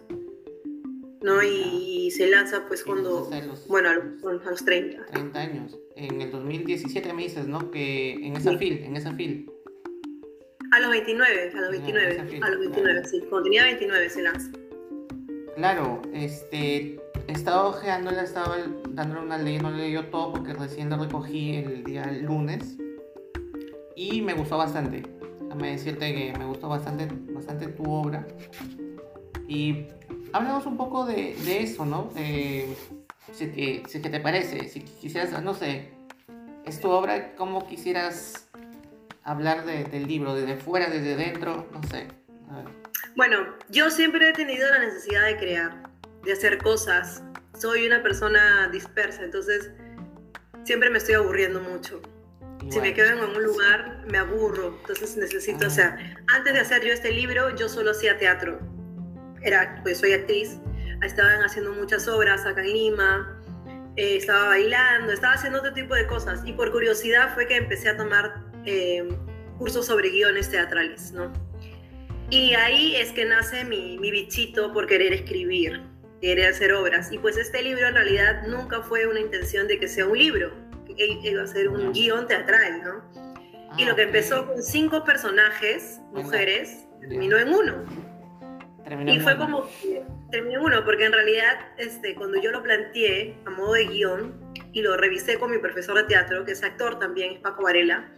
[1.21, 1.41] ¿no?
[1.43, 3.29] Y, se lanza pues cuando,
[3.69, 5.05] bueno, a los, 30.
[5.05, 5.79] 30 años.
[5.95, 7.71] En el 2017 me dices, ¿no?
[7.71, 9.49] Que en esa fil, en esa fil.
[10.73, 13.19] A los 29, a los 29, a los 29, sí.
[13.29, 14.51] Cuando tenía 29 se lanza.
[15.55, 18.57] Claro, este, he estado ojeándola, estaba
[18.89, 22.77] dándole una ley, no leí yo todo porque recién lo recogí el día lunes
[23.95, 25.03] y me gustó bastante
[25.51, 28.25] déjame decirte que me gustó bastante, bastante tu obra.
[29.47, 29.87] Y
[30.31, 32.09] hablamos un poco de, de eso, ¿no?
[33.33, 35.89] si, que, si que te parece, si quisieras, no sé,
[36.65, 38.49] es tu obra, ¿cómo quisieras
[39.23, 40.35] hablar de, del libro?
[40.35, 41.67] ¿Desde fuera, desde dentro?
[41.73, 42.07] No sé.
[43.15, 45.83] Bueno, yo siempre he tenido la necesidad de crear,
[46.23, 47.23] de hacer cosas.
[47.59, 49.69] Soy una persona dispersa, entonces
[50.63, 52.01] siempre me estoy aburriendo mucho.
[52.69, 54.77] Si me quedo en un lugar, me aburro.
[54.81, 55.97] Entonces necesito, o sea,
[56.35, 58.59] antes de hacer yo este libro, yo solo hacía teatro.
[59.41, 60.59] Era, pues soy actriz.
[61.01, 63.41] Estaban haciendo muchas obras acá en Lima.
[63.95, 66.41] Eh, estaba bailando, estaba haciendo otro tipo de cosas.
[66.45, 69.07] Y por curiosidad fue que empecé a tomar eh,
[69.57, 71.33] cursos sobre guiones teatrales, ¿no?
[72.29, 75.81] Y ahí es que nace mi, mi bichito por querer escribir,
[76.21, 77.11] querer hacer obras.
[77.11, 80.60] Y pues este libro en realidad nunca fue una intención de que sea un libro
[81.23, 83.31] iba a ser un guion teatral, ¿no?
[83.77, 87.85] y lo que ah, empezó con cinco personajes, mujeres, terminó en uno.
[89.07, 89.67] y fue como
[90.29, 94.53] terminó en uno, porque en realidad este, cuando yo lo planteé a modo de guion
[94.73, 98.13] y lo revisé con mi profesor de teatro, que es actor también, es Paco Varela,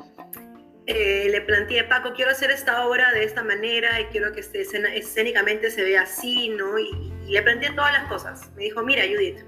[0.86, 4.62] eh, le planteé, Paco, quiero hacer esta obra de esta manera y quiero que este,
[4.62, 6.78] escénicamente se vea así, ¿no?
[6.78, 8.52] Y, y, le planteé todas las cosas.
[8.58, 9.40] Me dijo, mira, Judith,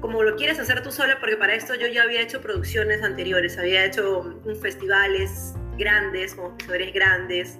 [0.00, 3.58] como lo quieres hacer tú sola, porque para esto yo ya había hecho producciones anteriores,
[3.58, 7.58] había hecho festivales grandes, como festivales grandes,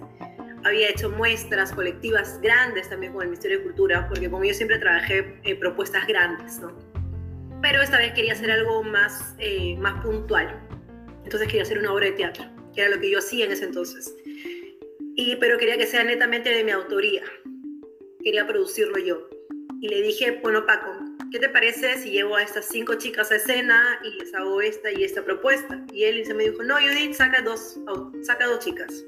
[0.65, 4.79] había hecho muestras colectivas grandes también con el Ministerio de Cultura, porque como yo siempre
[4.79, 6.77] trabajé en propuestas grandes, ¿no?
[7.63, 10.61] Pero esta vez quería hacer algo más, eh, más puntual.
[11.25, 12.45] Entonces quería hacer una obra de teatro,
[12.75, 14.15] que era lo que yo hacía en ese entonces.
[15.17, 17.23] Y, pero quería que sea netamente de mi autoría.
[18.23, 19.29] Quería producirlo yo.
[19.81, 20.93] Y le dije, bueno, Paco,
[21.31, 24.91] ¿qué te parece si llevo a estas cinco chicas a escena y les hago esta
[24.93, 25.81] y esta propuesta?
[25.93, 27.79] Y él se me dijo, no, Judith, saca dos,
[28.23, 29.05] saca dos chicas.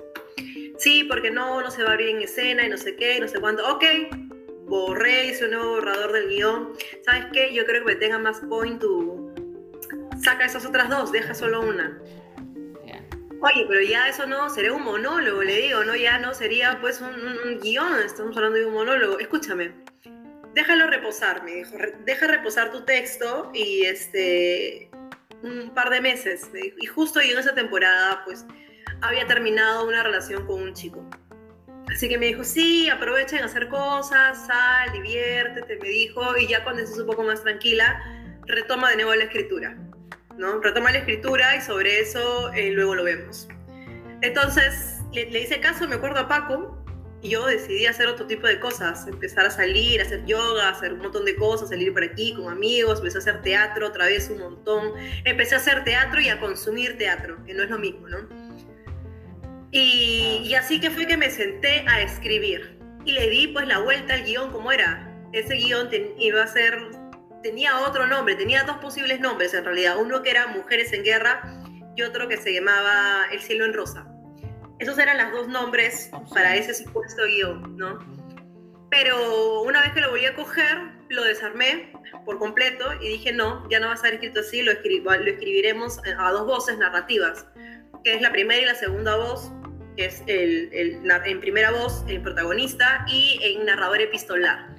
[0.79, 3.41] Sí, porque no, no se va bien en escena y no sé qué, no sé
[3.41, 3.67] cuánto.
[3.69, 3.85] Ok,
[4.67, 6.73] borré, hice un nuevo borrador del guion.
[7.05, 7.53] ¿Sabes qué?
[7.53, 9.33] Yo creo que me tenga más point to...
[10.23, 12.01] Saca esas otras dos, deja solo una.
[13.41, 15.95] Oye, pero ya eso no, sería un monólogo, le digo, ¿no?
[15.95, 19.21] Ya no sería pues un, un guion, estamos hablando de un monólogo.
[19.21, 19.73] Escúchame,
[20.59, 24.91] déjalo reposar, me dijo, deja reposar tu texto y este,
[25.45, 28.45] un par de meses, Y justo en esa temporada, pues,
[29.01, 31.09] había terminado una relación con un chico.
[31.89, 36.65] Así que me dijo, sí, aprovecha en hacer cosas, sal, diviértete, me dijo, y ya
[36.65, 38.03] cuando estés un poco más tranquila,
[38.47, 39.77] retoma de nuevo la escritura,
[40.37, 40.61] ¿no?
[40.61, 43.47] Retoma la escritura y sobre eso eh, luego lo vemos.
[44.23, 46.78] Entonces, le, le hice caso, me acuerdo a Paco,
[47.21, 50.93] y yo decidí hacer otro tipo de cosas, empezar a salir, a hacer yoga, hacer
[50.93, 54.31] un montón de cosas, salir por aquí con amigos, empecé a hacer teatro otra vez
[54.31, 54.93] un montón.
[55.25, 58.29] Empecé a hacer teatro y a consumir teatro, que no es lo mismo, ¿no?
[59.73, 63.81] Y, y así que fue que me senté a escribir y le di pues la
[63.81, 65.05] vuelta al guion como era.
[65.33, 66.79] Ese guion iba a ser,
[67.43, 71.43] tenía otro nombre, tenía dos posibles nombres en realidad, uno que era Mujeres en Guerra
[71.97, 74.07] y otro que se llamaba El cielo en rosa.
[74.79, 77.99] Esos eran los dos nombres para ese supuesto guion, ¿no?
[78.91, 81.93] Pero una vez que lo volví a coger, lo desarmé
[82.25, 86.31] por completo y dije, no, ya no va a estar escrito así, lo, escribiremos a
[86.31, 87.47] dos voces narrativas.
[88.05, 89.51] que es la primera y la segunda voz,
[89.97, 94.78] que es el, en primera voz el protagonista y en narrador epistolar.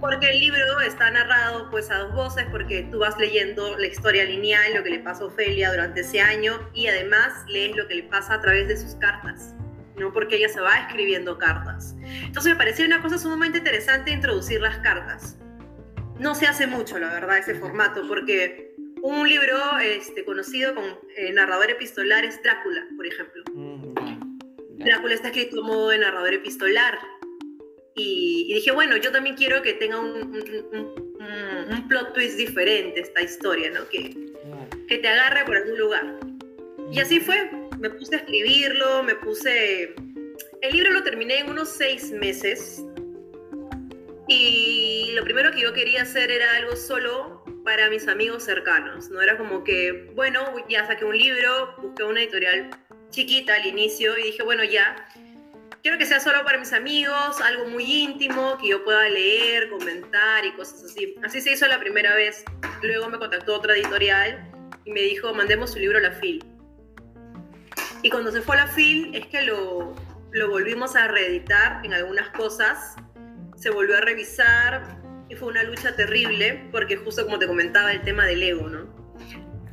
[0.00, 4.24] Porque el libro está narrado pues a dos voces, porque tú vas leyendo la historia
[4.24, 7.96] lineal, lo que le pasa a Ofelia durante ese año, y además lees lo que
[7.96, 9.54] le pasa a través de sus cartas,
[9.96, 10.12] ¿no?
[10.12, 11.96] Porque ella se va escribiendo cartas.
[12.00, 15.36] Entonces me parecía una cosa sumamente interesante introducir las cartas.
[16.20, 20.84] No se hace mucho, la verdad, ese formato, porque un libro este, conocido con
[21.16, 23.42] eh, narrador epistolar es Drácula, por ejemplo.
[23.52, 23.94] Mm,
[24.78, 26.98] Drácula está escrito a modo de narrador epistolar,
[27.98, 33.70] y, dije, bueno, yo también quiero que tenga un, un, plot twist diferente esta historia,
[33.70, 33.88] ¿no?
[33.88, 34.14] Que,
[34.86, 36.20] que te agarre por algún lugar.
[36.92, 39.94] Y así fue, me puse a escribirlo, me puse...
[40.60, 42.84] El libro lo terminé en unos seis meses
[44.28, 49.22] y lo primero que yo quería hacer era algo solo para mis amigos cercanos, ¿no?
[49.22, 52.70] Era como que, bueno, ya saqué un libro, busqué una editorial
[53.10, 55.08] chiquita al inicio y dije, bueno, ya,
[55.82, 60.44] quiero que sea solo para mis amigos, algo muy íntimo, que yo pueda leer, comentar
[60.44, 61.14] y cosas así.
[61.24, 62.44] Así se hizo la primera vez.
[62.82, 64.50] Luego me contactó otra editorial
[64.84, 66.44] y me dijo, mandemos su libro a la FIL.
[68.02, 69.94] Y cuando se fue a la FIL es que lo,
[70.32, 72.96] lo volvimos a reeditar en algunas cosas,
[73.56, 78.02] se volvió a revisar y fue una lucha terrible porque justo como te comentaba el
[78.02, 78.96] tema del ego, ¿no?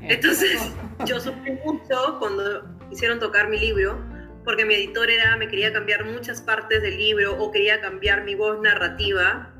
[0.01, 0.59] Entonces
[1.05, 4.03] yo sufrí mucho cuando hicieron tocar mi libro
[4.45, 8.35] porque mi editor era, me quería cambiar muchas partes del libro o quería cambiar mi
[8.35, 9.51] voz narrativa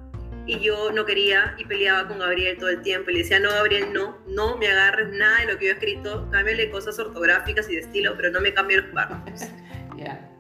[0.46, 3.50] y yo no quería y peleaba con Gabriel todo el tiempo y le decía, no,
[3.50, 7.68] Gabriel, no, no me agarres nada de lo que yo he escrito, cámbiale cosas ortográficas
[7.70, 9.50] y de estilo, pero no me cambie los párrafos.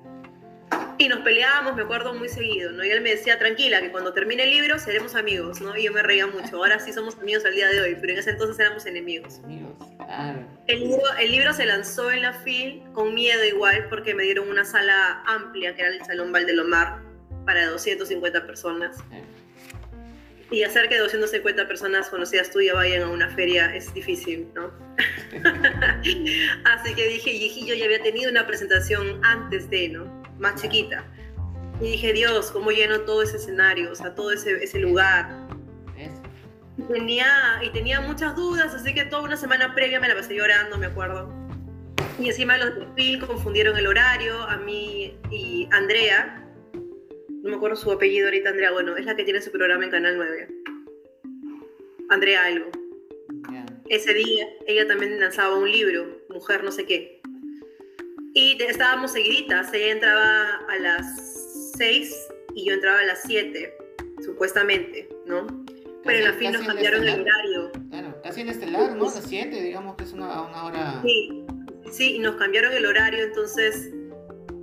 [0.97, 2.83] Y nos peleábamos, me acuerdo, muy seguido, ¿no?
[2.83, 5.75] Y él me decía, tranquila, que cuando termine el libro seremos amigos, ¿no?
[5.75, 6.57] Y yo me reía mucho.
[6.57, 9.41] Ahora sí somos amigos al día de hoy, pero en ese entonces éramos enemigos.
[9.43, 9.75] Amigos,
[10.67, 14.49] El libro, el libro se lanzó en la FIL con miedo igual, porque me dieron
[14.49, 17.01] una sala amplia, que era el Salón Valdelomar,
[17.45, 18.97] para 250 personas.
[20.51, 24.71] Y hacer que 250 personas conocidas tuyas vayan a una feria es difícil, ¿no?
[26.65, 30.24] Así que dije, y yo ya había tenido una presentación antes de, ¿no?
[30.39, 31.05] Más chiquita.
[31.81, 35.45] Y dije, Dios, ¿cómo lleno todo ese escenario, o sea, todo ese, ese lugar?
[36.77, 40.35] Y tenía, y tenía muchas dudas, así que toda una semana previa me la pasé
[40.35, 41.31] llorando, me acuerdo.
[42.19, 47.75] Y encima los de Phil confundieron el horario, a mí y Andrea, no me acuerdo
[47.75, 50.47] su apellido ahorita, Andrea, bueno, es la que tiene su programa en Canal 9.
[52.09, 52.71] Andrea algo.
[53.87, 57.14] Ese día ella también lanzaba un libro, Mujer no sé qué.
[58.37, 63.73] Y estábamos seguiditas, ella entraba a las 6 y yo entraba a las 7,
[64.25, 65.47] supuestamente, ¿no?
[66.03, 67.71] Pero en la fin nos cambiaron el horario.
[67.89, 69.09] Claro, casi en estelar, ¿no?
[69.09, 71.01] A las 7, digamos que es una, una hora...
[71.01, 71.45] Sí,
[71.89, 73.93] sí, y nos cambiaron el horario, entonces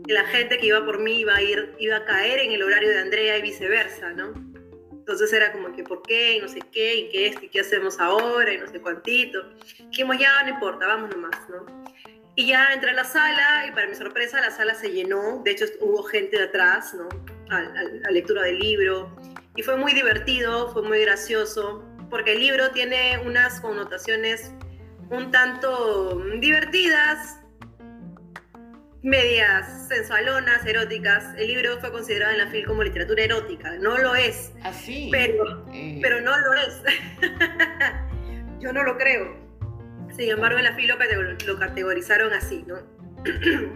[0.07, 2.91] la gente que iba por mí iba a ir, iba a caer en el horario
[2.91, 4.35] de Andrea y viceversa, ¿no?
[4.93, 6.37] Entonces era como que, ¿por qué?
[6.37, 9.43] Y no sé qué, y qué esto, y qué hacemos ahora, y no sé cuantito.
[9.91, 11.65] Dijimos, ya, no importa, vamos nomás, ¿no?
[12.35, 15.43] Y ya entré a la sala y para mi sorpresa la sala se llenó.
[15.45, 17.09] De hecho hubo gente de atrás, ¿no?
[17.51, 19.15] A, la lectura del libro.
[19.55, 24.51] Y fue muy divertido, fue muy gracioso, porque el libro tiene unas connotaciones
[25.11, 27.39] un tanto divertidas,
[29.03, 31.35] medias sensualonas, eróticas.
[31.37, 33.77] El libro fue considerado en la FIL como literatura erótica.
[33.79, 34.53] No lo es.
[34.63, 35.09] Así.
[35.09, 35.99] ¿Ah, pero, eh.
[36.01, 36.83] pero no lo es.
[38.61, 39.42] Yo no lo creo.
[40.17, 40.93] Sin embargo, en la FIL
[41.47, 42.77] lo, categorizaron así, ¿no?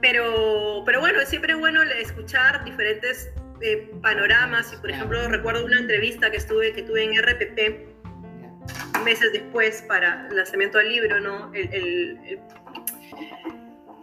[0.00, 4.72] pero, pero bueno, es siempre bueno escuchar diferentes eh, panoramas.
[4.72, 7.96] Y por ejemplo, recuerdo una entrevista que estuve, que tuve en RPP
[9.04, 11.52] meses después para el lanzamiento del libro, ¿no?
[11.54, 12.18] El,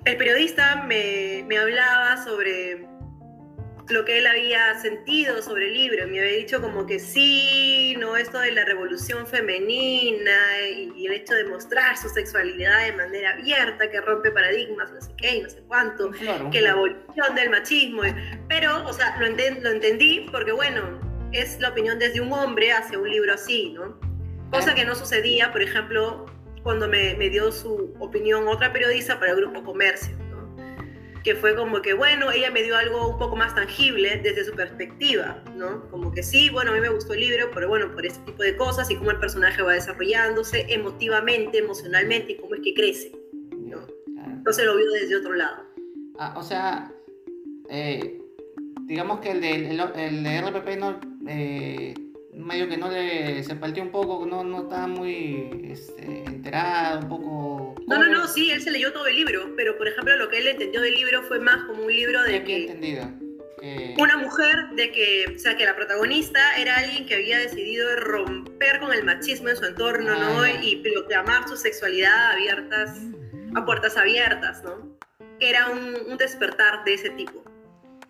[0.05, 2.85] el, periodista me, me hablaba sobre
[3.89, 6.07] lo que él había sentido sobre el libro.
[6.07, 10.31] Me había dicho como que sí, no esto de la revolución femenina
[10.69, 15.11] y, el hecho de mostrar su sexualidad de manera abierta, que rompe paradigmas, no sé
[15.17, 16.11] qué, no sé cuánto,
[16.51, 18.03] que la abolición del machismo.
[18.47, 20.99] Pero, o sea, lo, lo entendí porque, bueno,
[21.33, 23.99] es la opinión desde un hombre hacia un libro así, ¿no?
[24.51, 26.25] Cosa que no sucedía, por ejemplo,
[26.61, 30.22] cuando me, me dio su opinión otra periodista para el Grupo Comercio
[31.23, 34.53] que fue como que, bueno, ella me dio algo un poco más tangible desde su
[34.53, 35.89] perspectiva, ¿no?
[35.89, 38.43] Como que sí, bueno, a mí me gustó el libro, pero bueno, por este tipo
[38.43, 43.11] de cosas y cómo el personaje va desarrollándose emotivamente, emocionalmente y cómo es que crece,
[43.57, 43.87] ¿no?
[44.17, 45.63] Entonces lo vio desde otro lado.
[46.19, 46.91] Ah, o sea,
[47.69, 48.21] eh,
[48.81, 51.93] digamos que el de, el, de RPP no, eh,
[52.33, 57.07] medio que no le se partió un poco, no, no estaba muy este, enterado, un
[57.07, 57.52] poco...
[57.87, 60.39] No, no, no, sí, él se leyó todo el libro, pero por ejemplo lo que
[60.39, 63.09] él entendió del libro fue más como un libro de ¿Qué que entendido?
[63.59, 67.95] Que- una mujer de que, o sea, que la protagonista era alguien que había decidido
[67.97, 70.61] romper con el machismo en su entorno, Ah, ¿no?
[70.67, 72.97] Y proclamar su sexualidad abiertas,
[73.55, 74.97] a puertas abiertas, ¿no?
[75.39, 77.43] Que era un, un despertar de ese tipo.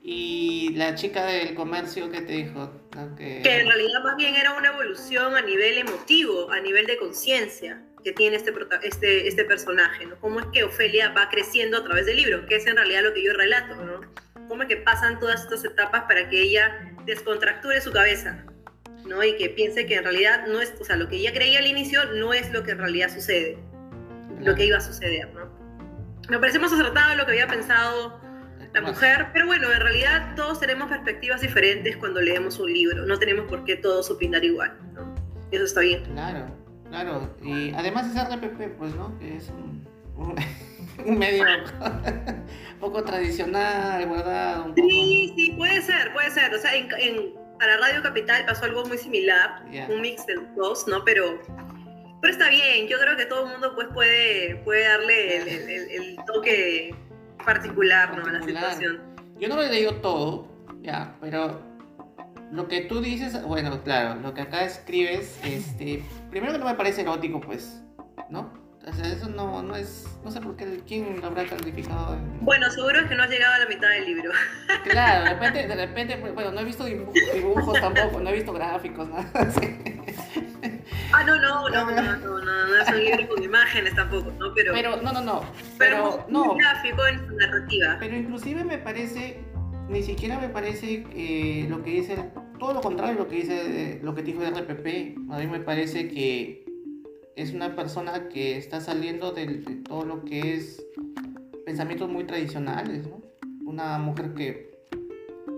[0.02, 2.72] Y la chica del comercio, ¿qué te dijo?
[3.18, 3.42] Que...
[3.44, 7.82] Que en realidad más bien era una evolución a nivel emotivo, a nivel de conciencia
[8.04, 10.20] que tiene este, este, este personaje, ¿no?
[10.20, 13.14] Cómo es que Ofelia va creciendo a través del libro, que es en realidad lo
[13.14, 14.02] que yo relato, ¿no?
[14.48, 18.46] Cómo es que pasan todas estas etapas para que ella descontracture su cabeza,
[19.06, 19.24] ¿no?
[19.24, 21.68] Y que piense que en realidad no es, o sea, lo que ella creía al
[21.68, 23.58] inicio no es lo que en realidad sucede,
[24.40, 25.52] lo que iba a suceder, ¿no?
[26.30, 28.22] Me parece más acertado lo que había pensado
[28.74, 33.20] la mujer, pero bueno, en realidad todos tenemos perspectivas diferentes cuando leemos un libro, no
[33.20, 35.14] tenemos por qué todos opinar igual, ¿no?
[35.52, 36.04] Eso está bien.
[36.06, 36.63] Claro,
[37.02, 37.36] claro.
[37.42, 39.18] Y además es RPP, pues, ¿no?
[39.20, 40.36] Que es un, un,
[41.06, 42.46] un medio un
[42.80, 44.62] poco tradicional, ¿verdad?
[44.68, 44.88] Un poco...
[44.90, 46.54] Sí, sí, puede ser, puede ser.
[46.54, 50.56] O sea, en, en- para Radio Capital pasó algo muy similar, un mix de los
[50.56, 51.04] dos, ¿no?
[51.06, 51.40] Pero,
[52.22, 55.70] pero está bien, yo creo que todo el mundo pues puede, puede darle el, el-
[55.70, 56.94] el- el toque
[57.46, 58.24] particular, ¿no?
[58.24, 58.74] a la Particular.
[58.74, 59.02] situación.
[59.40, 60.48] Yo no lo he leído todo,
[60.82, 61.62] ya, pero
[62.54, 66.76] lo que tú dices, bueno, claro, lo que acá escribes, este, primero que no me
[66.76, 67.82] parece erótico, pues,
[68.30, 68.62] ¿no?
[68.86, 72.16] O sea, eso no, no es, no sé por qué, quién lo habrá calificado.
[72.16, 74.32] en- Bueno, seguro es que no has llegado a la mitad del libro.
[74.84, 78.52] Claro, de repente, de repente, bueno, no he visto dibu- dibujos tampoco, no he visto
[78.54, 79.78] gráficos, nada así.
[81.14, 84.54] Ah, no, no, no, no, no, no, no es un libro con imágenes tampoco, ¿no?
[84.54, 85.42] Pero, Pero, no, no, no,
[85.78, 87.98] pero pero, no, gráfico en su narrativa.
[88.00, 89.44] pero inclusive me parece,
[89.88, 92.16] ni siquiera me parece eh, lo que dice,
[92.64, 96.08] todo lo contrario lo que dice, lo que dijo de RPP, a mí me parece
[96.08, 96.64] que
[97.36, 99.48] es una persona que está saliendo de,
[99.84, 100.82] todo lo que es
[101.66, 103.22] pensamientos muy tradicionales, ¿no?
[103.66, 104.72] Una mujer que,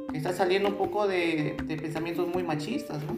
[0.09, 3.15] que está saliendo un poco de, de pensamientos muy machistas, ¿no?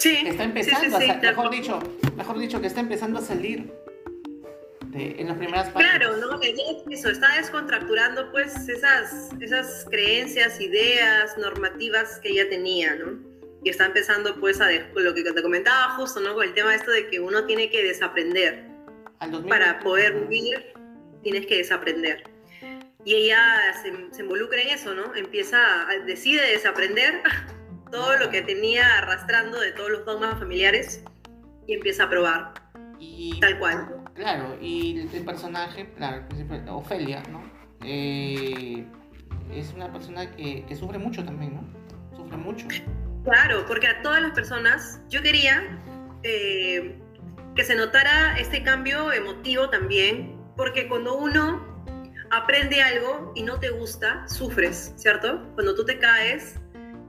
[0.00, 1.78] Sí, que está sí, empezando, sí, a mejor dicho,
[2.16, 3.72] mejor dicho, que está empezando a salir
[4.92, 5.98] de, en las primeras páginas.
[5.98, 6.40] Claro, ¿no?
[6.90, 13.18] Eso, está descontracturando pues esas, esas creencias, ideas, normativas que ella tenía, ¿no?
[13.64, 16.34] Y está empezando pues a, lo que te comentaba justo, ¿no?
[16.34, 18.64] Con el tema esto de que uno tiene que desaprender.
[19.20, 20.72] Al 2000, Para poder vivir,
[21.22, 22.24] tienes que desaprender.
[23.04, 23.40] Y ella
[23.82, 25.14] se, se involucra en eso, ¿no?
[25.14, 27.22] Empieza, a- decide desaprender
[27.90, 31.02] todo lo que tenía arrastrando de todos los dogmas familiares
[31.66, 32.54] y empieza a probar,
[32.98, 34.01] y, tal cual.
[34.14, 36.24] Claro, y el personaje, claro,
[36.68, 37.42] Ofelia, ¿no?
[37.84, 38.84] Eh,
[39.52, 42.16] es una persona que, sufre mucho también, ¿no?
[42.16, 42.66] Sufre mucho.
[43.24, 45.78] Claro, porque a todas las personas, yo quería
[46.22, 46.98] eh,
[47.54, 51.72] que se notara este cambio emotivo también, porque cuando uno
[52.30, 55.42] aprende algo y no te gusta, sufres, ¿cierto?
[55.54, 56.56] Cuando tú te caes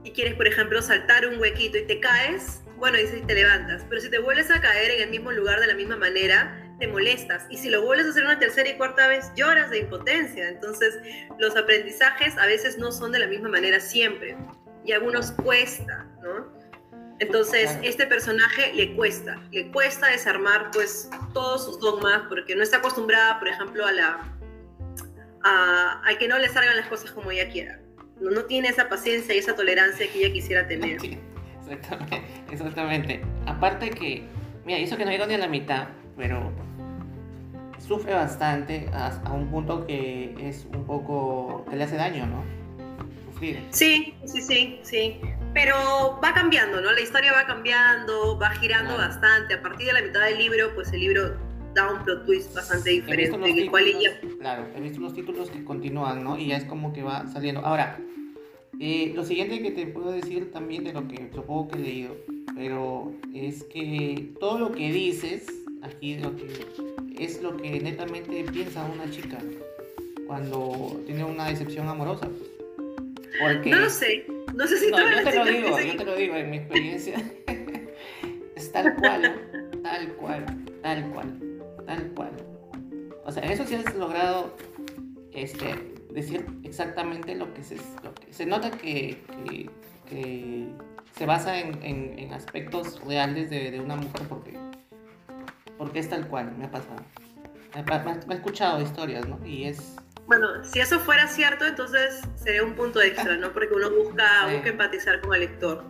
[0.04, 4.00] y quieres, por ejemplo, saltar un huequito y te caes, bueno, dices te levantas, pero
[4.00, 7.46] si te vuelves a caer en el mismo lugar de la misma manera, te molestas.
[7.50, 10.48] Y si lo vuelves a hacer una tercera y cuarta vez, lloras de impotencia.
[10.48, 10.98] Entonces,
[11.38, 14.36] los aprendizajes a veces no son de la misma manera siempre.
[14.84, 16.52] Y a algunos cuesta, ¿no?
[17.20, 17.84] Entonces, Claro.
[17.84, 23.38] este personaje le cuesta, le cuesta desarmar pues todos sus dogmas porque no está acostumbrada,
[23.38, 24.30] por ejemplo, a la
[25.46, 27.78] a, a que no le salgan las cosas como ella quiera.
[28.20, 31.00] No, no tiene esa paciencia y esa tolerancia que ella quisiera tener.
[31.00, 31.18] Sí,
[31.70, 33.22] exactamente, exactamente.
[33.46, 34.24] Aparte que,
[34.64, 36.50] mira, hizo que no llegó ni a la mitad, pero
[37.86, 42.42] sufre bastante a, a un punto que es un poco, que le hace daño, ¿no?
[43.32, 43.60] Sufrir.
[43.70, 45.16] Sí, sí, sí, sí.
[45.52, 46.92] Pero va cambiando, ¿no?
[46.92, 49.08] La historia va cambiando, va girando Claro.
[49.08, 49.54] bastante.
[49.54, 51.36] A partir de la mitad del libro, pues el libro
[51.74, 54.36] da un plot twist bastante diferente, los en el cual títulos, ella...
[54.38, 56.38] claro, he visto los títulos que continúan, ¿no?
[56.38, 57.60] Y ya es como que va saliendo.
[57.66, 57.98] Ahora,
[58.80, 62.16] eh, lo siguiente que te puedo decir también de lo que supongo que he leído,
[62.54, 65.46] pero es que todo lo que dices
[65.84, 66.48] aquí lo que
[67.18, 69.38] es lo que netamente piensa una chica
[70.26, 72.28] cuando tiene una decepción amorosa.
[73.40, 76.04] Porque No lo sé, no sé si no, todas yo te lo digo, yo te
[76.04, 77.14] lo digo en mi experiencia.
[78.56, 79.40] es tal cual,
[79.82, 80.46] tal cual,
[80.82, 81.38] tal cual,
[81.86, 82.30] tal cual.
[83.24, 84.54] O sea, en eso sí has logrado
[85.32, 85.74] este,
[86.12, 89.18] decir exactamente lo que se, lo que se nota que,
[89.48, 89.70] que,
[90.08, 90.66] que
[91.16, 94.52] se basa en, en- en aspectos reales de, de una mujer porque,
[95.78, 97.02] porque es tal cual, me ha pasado.
[97.74, 99.44] Me, me me he escuchado historias, ¿no?
[99.44, 99.96] Y es...
[100.26, 103.52] Bueno, si eso fuera cierto, entonces sería un punto extra, ¿no?
[103.52, 104.54] Porque uno busca, Sí.
[104.54, 105.84] busca empatizar con el lector.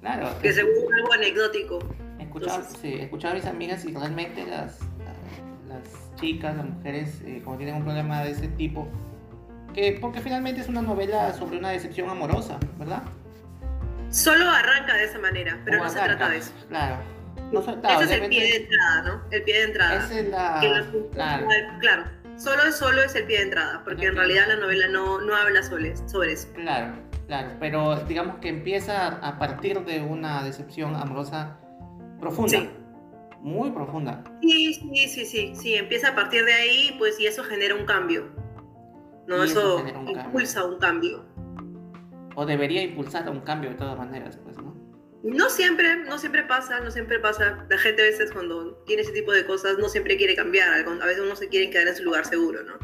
[0.00, 0.28] Claro.
[0.40, 1.78] Que según algo anecdótico.
[2.18, 4.78] Escuchaba, sí, escuchaba a mis amigas y realmente las,
[5.68, 8.88] las chicas, las mujeres, eh, como tienen un problema de ese tipo,
[9.74, 13.02] que porque finalmente es una novela sobre una decepción amorosa, ¿verdad?
[14.10, 16.52] Solo arranca de esa manera, pero no se trata de eso.
[16.68, 16.96] Claro.
[17.52, 19.22] No Ese es el pie de entrada, ¿no?
[19.30, 20.04] El pie de entrada.
[20.04, 21.08] Esa es la...
[21.12, 21.46] claro.
[21.80, 22.04] claro.
[22.36, 25.62] Solo, solo es el pie de entrada, porque en realidad la novela no, no habla
[25.62, 26.48] sobre, sobre eso.
[26.54, 26.94] Claro,
[27.26, 27.50] claro.
[27.60, 31.58] Pero digamos que empieza a partir de una decepción amorosa
[32.18, 32.58] profunda.
[32.58, 32.70] Sí.
[33.40, 34.24] Muy profunda.
[34.40, 35.74] Sí, sí, sí, sí, sí.
[35.74, 38.30] Empieza a partir de ahí, pues, y eso genera un cambio.
[39.26, 41.24] No, eso, impulsa un cambio.
[42.34, 44.56] O debería impulsar un cambio de todas maneras, pues,
[45.22, 45.48] ¿no?
[45.50, 47.64] Siempre, no siempre pasa, no siempre pasa.
[47.68, 51.06] La gente a veces cuando tiene ese tipo de cosas no siempre quiere cambiar, a
[51.06, 52.78] veces uno se quiere quedar en su lugar seguro, ¿no?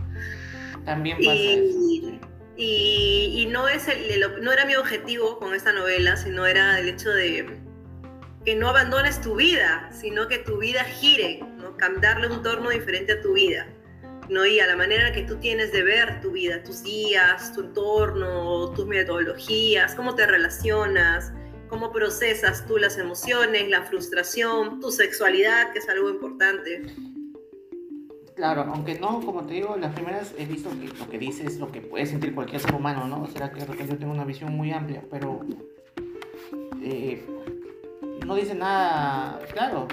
[0.85, 2.21] También pasa y,
[2.57, 7.11] Y, no, es el, no era mi objetivo con esta novela, sino era el hecho
[7.11, 7.61] de
[8.45, 11.77] que no abandones tu vida, sino que tu vida gire, ¿no?
[12.01, 13.67] darle un torno diferente a tu vida.
[14.29, 14.45] ¿no?
[14.45, 18.71] y a la manera que tú tienes de ver tu vida, tus días, tu entorno,
[18.75, 21.33] tus metodologías, cómo te relacionas,
[21.69, 26.83] cómo procesas tú las emociones, la frustración, tu sexualidad, que es algo importante.
[28.35, 31.59] Claro, aunque no, como te digo, las primeras he visto que lo que dices es
[31.59, 33.27] lo que puede sentir cualquier ser humano, ¿no?
[33.27, 35.41] Será que de repente yo tengo una visión muy amplia, pero
[36.81, 37.27] eh,
[38.25, 39.89] no dice nada, claro,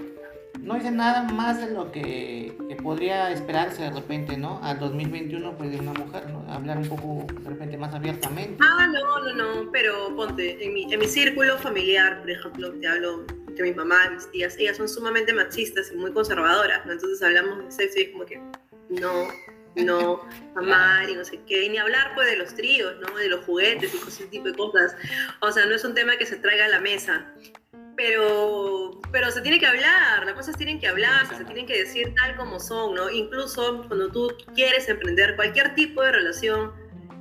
[0.62, 4.60] no dice nada más de lo que, podría esperarse de repente, ¿no?
[4.62, 6.45] Al 2021, pues de una mujer, ¿no?
[6.53, 8.58] Hablar un poco de repente más abiertamente.
[8.62, 12.88] Ah, no, no, no, pero ponte, en mi, en mi círculo familiar, por ejemplo, te
[12.88, 13.26] hablo
[13.56, 16.91] de mi mamá, mis tías, ellas son sumamente machistas y muy conservadoras, ¿no?
[16.91, 18.39] Entonces hablamos de sexo y es como que,
[18.89, 19.28] no,
[19.76, 20.22] no,
[20.56, 23.18] amar y no sé qué, y ni hablar pues de los tríos, ¿no?
[23.18, 24.95] De los juguetes y ese tipo de cosas.
[25.39, 27.34] O sea, no es un tema que se traiga a la mesa
[27.96, 32.14] pero, pero se tiene que hablar, las cosas tienen que hablar, se tienen que decir
[32.16, 33.10] tal como son, ¿no?
[33.10, 36.74] Incluso cuando tú quieres emprender cualquier tipo de relación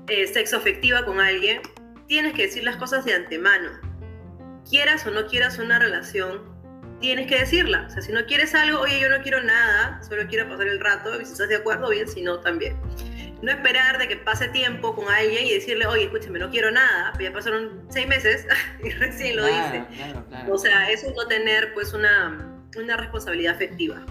[0.08, 1.62] eh, sexoafectiva con alguien,
[2.06, 3.70] tienes que decir las cosas de antemano.
[4.68, 6.53] Quieras o no quieras una relación,
[7.04, 7.84] tienes que decirla.
[7.86, 10.80] O sea, si no quieres algo, oye, yo no quiero nada, solo quiero pasar el
[10.80, 12.76] rato, y si estás de acuerdo, bien, si no, también
[13.42, 17.12] no esperar de que pase tiempo con alguien y decirle, oye, escúchame, no quiero nada,
[17.12, 18.46] pero ya pasaron seis meses
[18.82, 19.84] y recién lo dice.
[20.50, 24.04] O sea, eso es no tener pues una, una responsabilidad afectiva.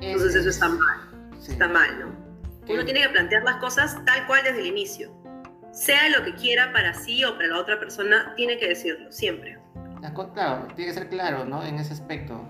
[0.00, 0.98] Entonces eso está mal,
[1.46, 2.30] está mal, ¿no?
[2.72, 5.12] Uno tiene que plantear las cosas tal cual desde el inicio.
[5.72, 9.58] Sea lo que quiera para sí o para la otra persona, tiene que decirlo, siempre.
[10.34, 11.64] Claro, tiene que ser claro, ¿no?
[11.64, 12.48] En ese aspecto.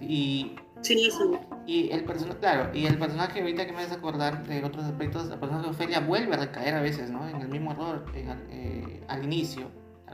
[0.00, 1.38] y Sí, sí.
[1.66, 5.30] Y el personaje, claro, y el personaje ahorita que me haces acordar de otros aspectos,
[5.30, 7.28] el personaje de Ofelia vuelve a recaer a veces, ¿no?
[7.28, 9.70] En el mismo error eh, al inicio,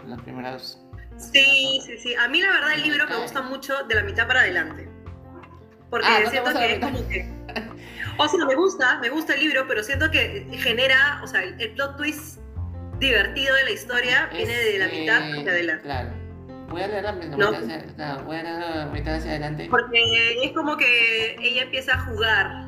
[0.07, 0.81] las primeras...
[1.17, 2.15] Sí, sí, sí.
[2.15, 4.89] A mí la verdad el libro me gusta mucho de la mitad para adelante.
[5.91, 7.33] Porque ah, siento que es como que...
[8.17, 11.73] O sea, me gusta, me gusta el libro, pero siento que genera, o sea, el,
[11.75, 12.39] plot twist
[12.99, 15.83] divertido de la historia viene de la mitad hacia adelante.
[15.83, 16.24] Claro.
[16.69, 19.69] Voy a leer la mitad, hacia, voy a leer la mitad hacia adelante.
[19.71, 19.99] Porque
[20.43, 22.67] es como que ella empieza a jugar,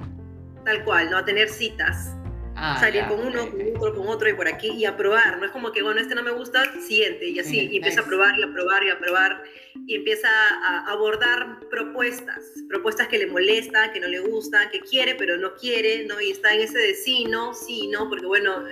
[0.64, 1.18] tal cual, ¿no?
[1.18, 2.16] A tener citas.
[2.59, 5.39] Ah, salir con uno, con otro, con otro y por aquí y a probar.
[5.39, 7.69] No es como que, bueno, este no me gusta, siguiente y así.
[7.71, 9.43] y empieza a probar y a probar y a probar
[9.87, 15.15] y empieza a abordar propuestas, propuestas que le molestan, que no le gustan, que quiere
[15.17, 16.21] pero no quiere, ¿no?
[16.21, 18.65] Y está en ese de sí, no, sí, no, porque bueno,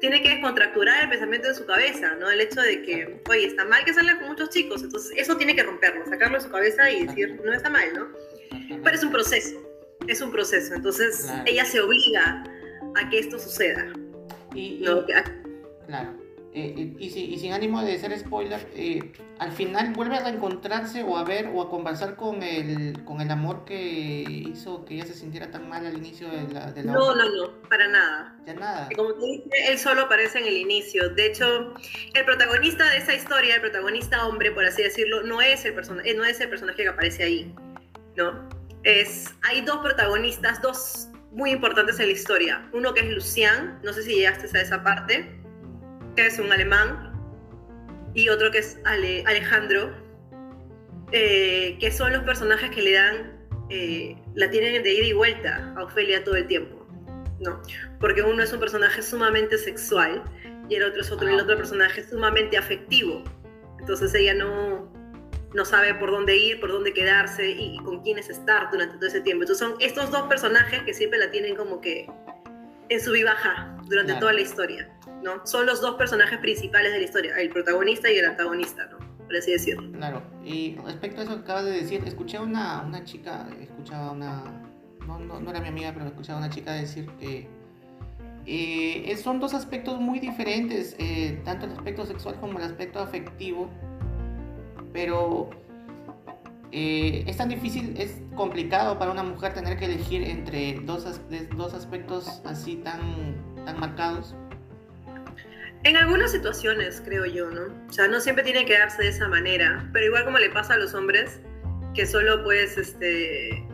[0.00, 2.30] tiene que descontracturar el pensamiento de su cabeza, ¿no?
[2.30, 5.56] El hecho de que, oye, está mal que salga con muchos chicos, entonces eso tiene
[5.56, 8.08] que romperlo, sacarlo de su cabeza y decir, no está mal, ¿no?
[8.84, 9.56] Pero es un proceso,
[10.06, 12.44] es un proceso, entonces ella se obliga
[12.96, 13.92] a que esto suceda.
[14.54, 14.84] Y,
[15.86, 16.22] claro.
[16.54, 21.24] Eh, y, sin ánimo de ser spoiler, eh, al final vuelve a reencontrarse o a
[21.24, 25.50] ver o a conversar con el, con el amor que hizo que ella se sintiera
[25.50, 28.36] tan mal al inicio de la, de No, no, no, para nada.
[28.44, 28.88] Ya nada.
[28.94, 31.08] Como te dije, él solo aparece en el inicio.
[31.08, 31.72] De hecho,
[32.12, 36.12] el protagonista de esa historia, el protagonista hombre, por así decirlo, no es el, personaje
[36.12, 37.54] no es el personaje que aparece ahí.
[38.14, 38.46] ¿no?
[38.82, 42.68] Es, hay dos protagonistas, dos muy importantes en la historia.
[42.72, 45.28] Uno que es Lucian, no sé si llegaste a esa parte,
[46.16, 47.12] que es un alemán,
[48.14, 49.90] y otro que es Alejandro,
[51.12, 53.32] eh, que son los personajes que le dan,
[53.70, 56.86] eh, la tienen de ida y vuelta a Ofelia todo el tiempo.
[57.40, 57.60] No,
[57.98, 60.22] porque uno es un personaje sumamente sexual
[60.68, 63.24] y el otro es otro, el ah, otro personaje sumamente afectivo.
[63.80, 64.91] Entonces ella no,
[65.54, 69.20] no sabe por dónde ir, por dónde quedarse y, con quiénes estar durante todo ese
[69.20, 69.42] tiempo.
[69.42, 72.10] Entonces son estos dos personajes que siempre la tienen como que
[72.88, 74.90] en su vivaja durante toda la historia,
[75.22, 75.46] ¿no?
[75.46, 79.02] Son los dos personajes principales de la historia, el protagonista y el antagonista, ¿no?
[79.32, 79.90] por así decirlo.
[79.92, 84.12] Claro, y respecto a eso que acabas de decir, escuché a una, una chica, escuchaba
[84.12, 84.44] una,
[85.06, 87.48] no, no, no, era mi amiga, pero escuchaba a una chica decir que
[88.44, 93.70] eh, son dos aspectos muy diferentes, eh, tanto el aspecto sexual como el aspecto afectivo,
[94.92, 95.50] pero
[96.70, 101.06] eh, es tan difícil, es complicado para una mujer tener que elegir entre dos,
[101.56, 103.36] dos aspectos así tan,
[103.66, 104.34] tan marcados.
[105.84, 107.62] En algunas situaciones, creo yo, ¿no?
[107.88, 110.74] O sea, no siempre tiene que darse de esa manera, pero igual como le pasa
[110.74, 111.40] a los hombres,
[111.94, 113.66] que solo pues, este,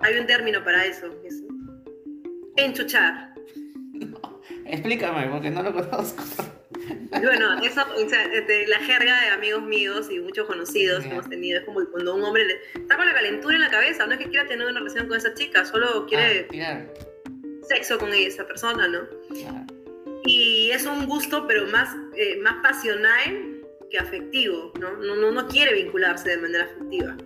[0.00, 1.42] hay un término para eso, es
[2.56, 3.34] enchuchar.
[4.66, 6.22] explícame, porque no lo conozco.
[7.10, 8.28] Bueno, eso, o sea,
[8.66, 12.22] la jerga de amigos míos y muchos conocidos que hemos tenido es como cuando un
[12.22, 15.08] hombre está con la calentura en la cabeza, no es que quiera tener una relación
[15.08, 16.84] con esa chica, solo quiere ah,
[17.68, 19.00] sexo con esa persona, ¿no?
[20.24, 24.96] Y es un gusto, pero más, eh, más pasional que afectivo, ¿no?
[24.96, 25.30] No, ¿no?
[25.30, 27.16] no quiere vincularse de manera afectiva.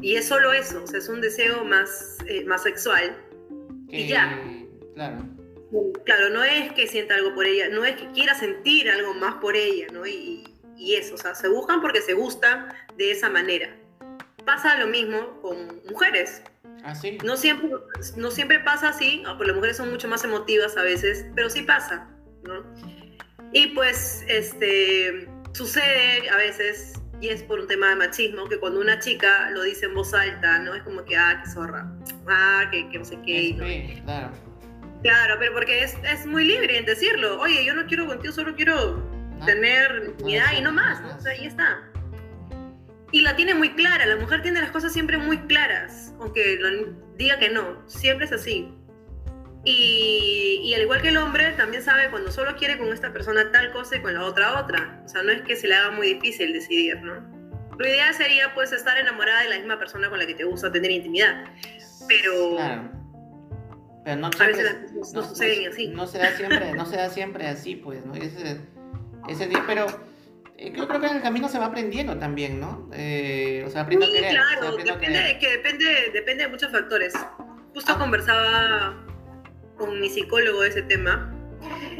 [0.00, 3.16] Y es solo eso, o sea, es un deseo más, eh, más sexual.
[3.88, 4.40] y ya.
[4.94, 5.18] Claro.
[6.04, 9.36] Claro, no es que sienta algo por ella, no es que quiera sentir algo más
[9.36, 10.06] por ella, ¿no?
[10.06, 10.44] Y,
[10.76, 13.74] y eso, o sea, se buscan porque se gustan de esa manera.
[14.44, 16.42] Pasa lo mismo con mujeres.
[16.84, 17.18] ¿Ah, sí?
[17.24, 17.70] No siempre,
[18.16, 21.62] no siempre pasa así, porque las mujeres son mucho más emotivas a veces, pero sí
[21.62, 22.08] pasa,
[22.44, 22.64] ¿no?
[23.52, 28.80] Y pues, este, sucede a veces, y es por un tema de machismo, que cuando
[28.80, 30.74] una chica lo dice en voz alta, ¿no?
[30.74, 31.90] Es como que, ah, qué zorra,
[32.28, 33.56] ah, que, que no sé qué.
[33.58, 34.45] Sí, claro
[35.06, 37.38] Claro, pero porque es, es, muy libre en decirlo.
[37.40, 39.08] Oye, yo no quiero contigo, solo quiero
[39.44, 41.00] tener intimidad y no más.
[41.16, 41.88] O sea, ahí está.
[43.12, 44.04] Y la tiene muy clara.
[44.04, 46.12] La mujer tiene las cosas siempre muy claras.
[46.18, 46.58] Aunque
[47.16, 47.88] diga que no.
[47.88, 48.74] Siempre es así.
[49.64, 53.52] Y, y, al igual que el hombre, también sabe cuando solo quiere con esta persona
[53.52, 55.02] tal cosa y con la otra otra.
[55.04, 57.14] O sea, no es que se le haga muy difícil decidir, ¿no?
[57.78, 60.72] Lo ideal sería pues estar enamorada de la misma persona con la que te gusta
[60.72, 61.44] tener intimidad.
[62.08, 62.56] Pero...
[64.06, 64.62] Pero no, siempre,
[64.94, 65.88] no, suceden así.
[65.88, 68.14] No se da siempre, no se da siempre así, pues, ¿no?
[68.14, 68.60] Ese,
[69.26, 69.86] ese día, pero
[70.56, 72.88] eh, yo creo que en el camino se va aprendiendo también, ¿no?
[72.92, 74.30] Eh, o sea, aprendo sí, a querer.
[74.30, 77.14] claro, depende, que depende, depende de muchos factores.
[77.74, 77.98] Justo ah.
[77.98, 79.04] conversaba
[79.76, 81.34] con mi psicólogo de ese tema,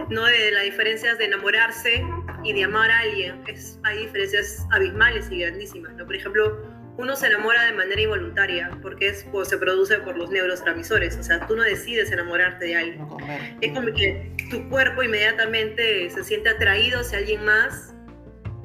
[0.08, 0.26] ¿no?
[0.26, 2.04] De las diferencias de enamorarse
[2.44, 3.42] y de amar a alguien.
[3.48, 6.06] Es, hay diferencias abismales y grandísimas, ¿no?
[6.06, 6.62] Por ejemplo,
[6.98, 11.16] uno se enamora de manera involuntaria porque es, pues, se produce por los neurotransmisores.
[11.16, 13.06] O sea, tú no decides enamorarte de alguien.
[13.60, 17.92] es como que tu cuerpo inmediatamente se siente atraído hacia alguien más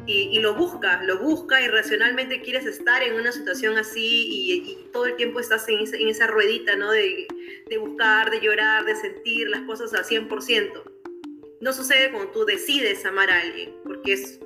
[0.07, 5.05] y, lo busca, lo busca y racionalmente quieres estar en una situación así y, todo
[5.05, 6.91] el tiempo estás en, en esa ruedita, ¿no?
[6.91, 7.27] De,
[7.69, 10.90] de, buscar, de llorar, de sentir las cosas al 100%
[11.61, 14.39] no sucede cuando tú decides amar a alguien, porque es,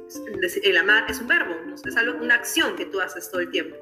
[0.63, 1.55] el amar es un verbo,
[1.85, 3.77] es algo, una acción que tú haces todo el tiempo.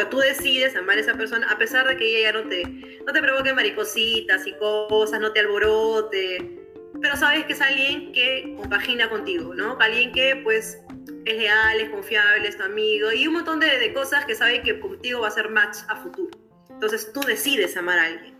[0.00, 2.62] O tú decides amar a esa persona a pesar de que ella ya no te,
[3.04, 6.60] no te provoque maricositas y cosas, no te alborote,
[7.02, 9.76] pero sabes que es alguien que compagina contigo, ¿no?
[9.80, 10.78] Alguien que pues
[11.24, 14.62] es leal, es confiable, es tu amigo y un montón de, de cosas que sabe
[14.62, 16.38] que contigo va a ser match a futuro.
[16.68, 18.36] Entonces tú decides amar a alguien.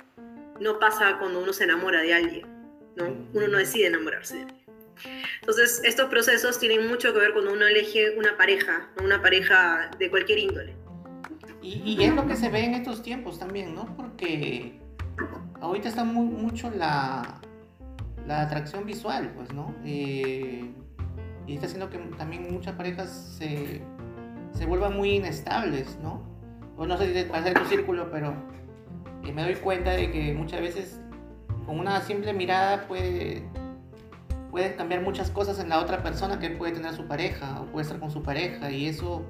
[0.60, 2.59] No pasa cuando uno se enamora de alguien.
[3.04, 4.46] Uno no decide enamorarse de
[5.40, 10.10] Entonces, estos procesos tienen mucho que ver cuando uno elige una pareja, una pareja de
[10.10, 10.74] cualquier índole.
[11.62, 13.94] Y, es lo que se ve en estos tiempos también, ¿no?
[13.94, 14.80] Porque
[15.60, 17.38] ahorita está muy, mucho la,
[18.26, 19.74] la atracción visual, pues, ¿no?
[19.84, 20.70] Eh,
[21.46, 23.82] y está haciendo que también muchas parejas se,
[24.52, 26.22] se vuelvan muy inestables, ¿no?
[26.76, 28.34] O no sé si va a ser tu círculo, pero
[29.24, 31.00] eh, me doy cuenta de que muchas veces
[31.70, 33.44] con una simple mirada puede,
[34.76, 38.00] cambiar muchas cosas en la otra persona que puede tener su pareja o puede estar
[38.00, 39.24] con su pareja y eso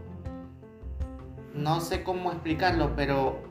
[1.52, 3.42] no sé cómo explicarlo, pero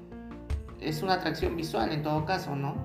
[0.82, 2.76] es una atracción visual en todo caso, ¿no?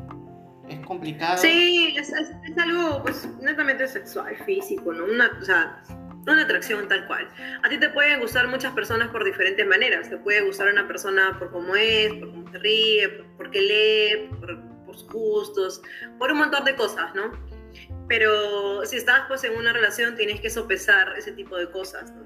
[0.69, 1.39] Es complicado.
[1.39, 2.13] Sí, es,
[2.59, 5.07] algo pues netamente sexual, físico, ¿no?
[5.07, 5.83] Una, o sea,
[6.27, 7.27] una atracción tal cual.
[7.63, 10.11] A ti te pueden gustar muchas personas por diferentes maneras.
[10.11, 14.29] Te puede gustar una persona por cómo es, por cómo se ríe, por, porque lee,
[14.39, 15.83] por gustos,
[16.19, 17.33] por un montón de cosas, ¿no?
[18.09, 22.25] Pero si estás pues en una relación tienes que sopesar ese tipo de cosas, ¿no?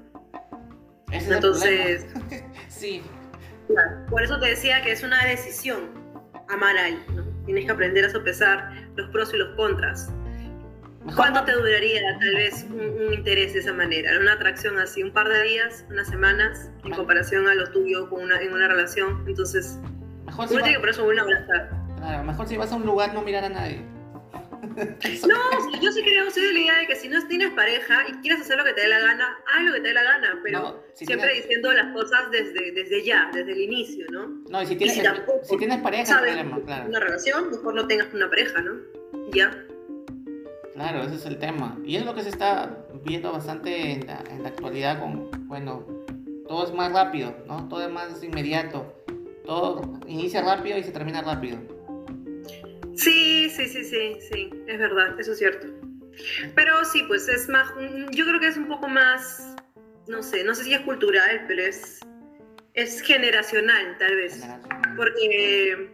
[1.11, 2.05] Entonces,
[2.67, 3.01] sí.
[4.09, 5.89] por eso te decía que es una decisión
[6.49, 7.45] amar a alguien, ¿no?
[7.45, 10.11] Tienes que aprender a sopesar los pros y los contras.
[11.15, 14.19] ¿Cuánto te duraría tal vez un, interés de esa manera?
[14.19, 18.23] Una atracción así, un par de días, unas semanas, en comparación a lo tuyo con
[18.23, 19.23] una, en una relación.
[19.25, 19.79] Entonces,
[20.25, 21.05] Mejor si que por eso
[21.99, 23.81] una Claro, mejor si vas a un lugar no mirar a nadie.
[25.27, 28.13] no, yo sí creo, soy de la idea de que si no tienes pareja y
[28.21, 30.39] quieres hacer lo que te dé la gana, haz lo que te dé la gana,
[30.43, 34.27] pero siempre diciendo las cosas desde, desde ya, desde el inicio, ¿no?
[34.49, 35.01] No, y si tienes,
[35.43, 36.89] si, tienes pareja, problema, claro.
[36.89, 38.73] Una relación, mejor no tengas una pareja, ¿no?
[39.33, 39.65] Ya.
[40.73, 41.77] Claro, ese es el tema.
[41.83, 45.85] Y es lo que se está viendo bastante en la, en la actualidad con, bueno,
[46.47, 47.67] todo es más rápido, ¿no?
[47.67, 48.93] Todo es más inmediato.
[49.45, 51.59] Todo inicia rápido y se termina rápido.
[52.99, 55.67] Sí, sí, sí, sí, sí, es verdad, eso es cierto.
[56.53, 57.71] Pero sí, pues es más,
[58.11, 59.55] yo creo que es un poco más,
[60.07, 62.01] no sé, no sé si es cultural, pero es,
[62.73, 64.45] es generacional tal vez.
[64.97, 65.91] Porque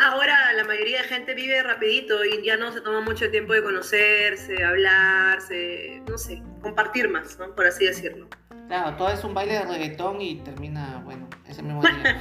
[0.00, 3.64] ahora la mayoría de gente vive rapidito y ya no se toma mucho tiempo de
[3.64, 7.52] conocerse, hablarse, no sé, compartir más, ¿no?
[7.56, 8.28] Por así decirlo.
[8.68, 12.20] Claro, todo es un baile de reggaetón y termina, bueno, ese mismo día.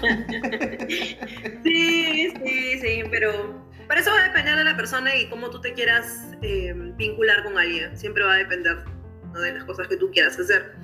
[1.63, 5.61] sí, sí, sí, pero para eso va a depender de la persona y cómo tú
[5.61, 7.97] te quieras eh, vincular con alguien.
[7.97, 8.77] Siempre va a depender
[9.33, 10.75] de las cosas que tú quieras hacer.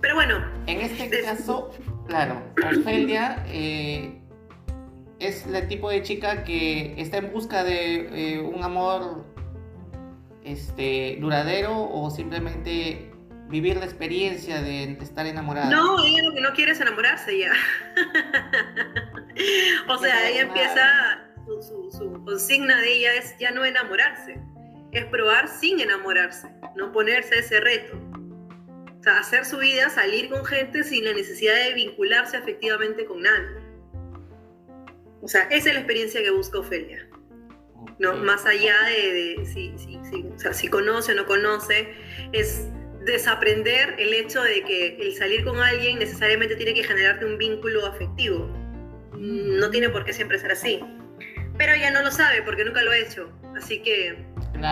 [0.00, 0.44] Pero bueno.
[0.66, 1.70] En este caso,
[2.06, 2.42] claro,
[2.80, 4.20] Ofelia eh,
[5.18, 9.24] es el tipo de chica que está en busca de eh, un amor
[10.44, 13.10] este, duradero o simplemente
[13.48, 15.70] vivir la experiencia de estar enamorada.
[15.70, 17.52] No, ella lo que no quiere es enamorarse ya.
[19.88, 21.27] o sea, ella empieza
[21.60, 24.38] su, consigna de ella es ya no enamorarse,
[24.92, 27.98] es probar sin enamorarse, no ponerse ese reto.
[28.98, 33.22] O sea, hacer su vida, salir con gente sin la necesidad de vincularse afectivamente con
[33.22, 33.56] nadie.
[35.22, 37.08] O sea, esa es la experiencia que busca Ofelia.
[37.98, 39.74] No, más allá de, si,
[40.24, 41.88] o sea, si conoce o no conoce,
[42.32, 42.68] es
[43.04, 47.86] desaprender el hecho de que el salir con alguien necesariamente tiene que generarte un vínculo
[47.86, 48.46] afectivo.
[49.16, 50.80] No tiene por qué siempre ser así
[51.58, 53.30] pero ella no lo sabe porque nunca lo ha hecho.
[53.56, 54.24] Así que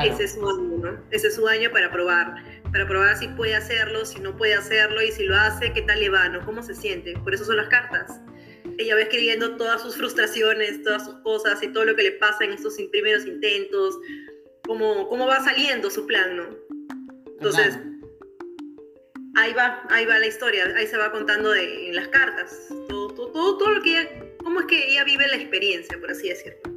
[0.05, 1.05] ese es su año, ¿no?
[1.11, 2.37] Ese es su año para probar,
[2.71, 6.01] para probar si puede hacerlo, si no puede hacerlo y si lo hace, qué tal
[6.01, 6.45] le va, ¿no?
[6.47, 7.15] ¿Cómo se siente?
[7.19, 8.21] Por eso son las cartas.
[8.79, 12.45] Ella va escribiendo todas sus frustraciones, todas sus cosas y todo lo que le pasa
[12.45, 13.99] en estos primeros intentos,
[14.67, 16.45] cómo, cómo va saliendo su plan, ¿no?
[17.39, 17.79] Entonces,
[19.37, 23.09] ahí va, ahí va la historia, ahí se va contando de, en las cartas, todo,
[23.15, 24.09] todo, todo, lo que ella,
[24.43, 26.76] cómo es que ella vive la experiencia, por así decirlo.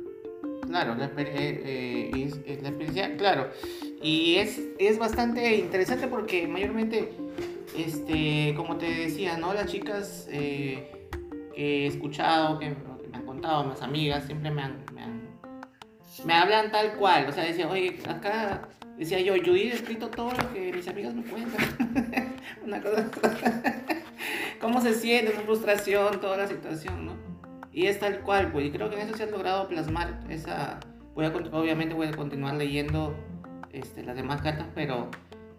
[0.70, 3.50] Claro, la, eh, es, la experiencia, claro.
[4.04, 7.12] Y es, es bastante interesante porque mayormente,
[7.76, 9.52] este, como te decía, ¿no?
[9.56, 11.10] Las chicas eh,
[11.56, 14.86] que he escuchado, que, me han contado, mis amigas, siempre me han,
[16.24, 17.26] me hablan tal cual.
[17.28, 21.16] O sea, decía, oye, acá, decía yo, yo he escrito todo lo que mis amigas
[21.16, 22.36] me cuentan.
[22.64, 23.10] Una cosa.
[24.62, 27.29] ¿Cómo se siente esa frustración, toda la situación, no?
[27.72, 30.80] Y es tal cual, pues, y creo que en eso se ha logrado plasmar esa...
[31.14, 33.16] Voy a, obviamente voy a continuar leyendo
[33.72, 35.10] este, las demás cartas, pero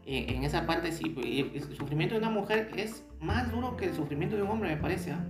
[0.06, 1.14] en, esa parte sí,
[1.54, 4.80] el sufrimiento de una mujer es más duro que el sufrimiento de un hombre, me
[4.80, 5.12] parece.
[5.12, 5.24] ¿ah?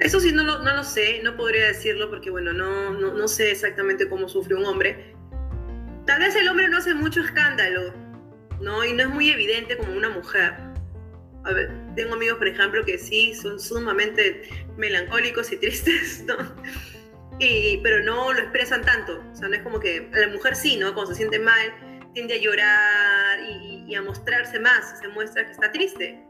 [0.00, 3.28] Eso sí, no lo, no lo sé, no podría decirlo porque, bueno, no, no, no
[3.28, 5.14] sé exactamente cómo sufre un hombre.
[6.06, 7.94] Tal vez el hombre no hace mucho escándalo,
[8.60, 8.84] ¿no?
[8.84, 10.71] Y no es muy evidente como una mujer
[11.44, 14.42] a ver, tengo amigos, por ejemplo, que sí son sumamente
[14.76, 16.36] melancólicos y tristes, ¿no?
[17.38, 19.22] Y, pero no lo expresan tanto.
[19.32, 20.94] O sea, no es como que la mujer sí, ¿no?
[20.94, 21.74] Cuando se siente mal,
[22.14, 26.24] tiende a llorar y, a mostrarse más, se muestra que está triste.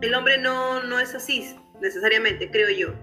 [0.00, 2.94] El hombre no, no es así, necesariamente, creo yo.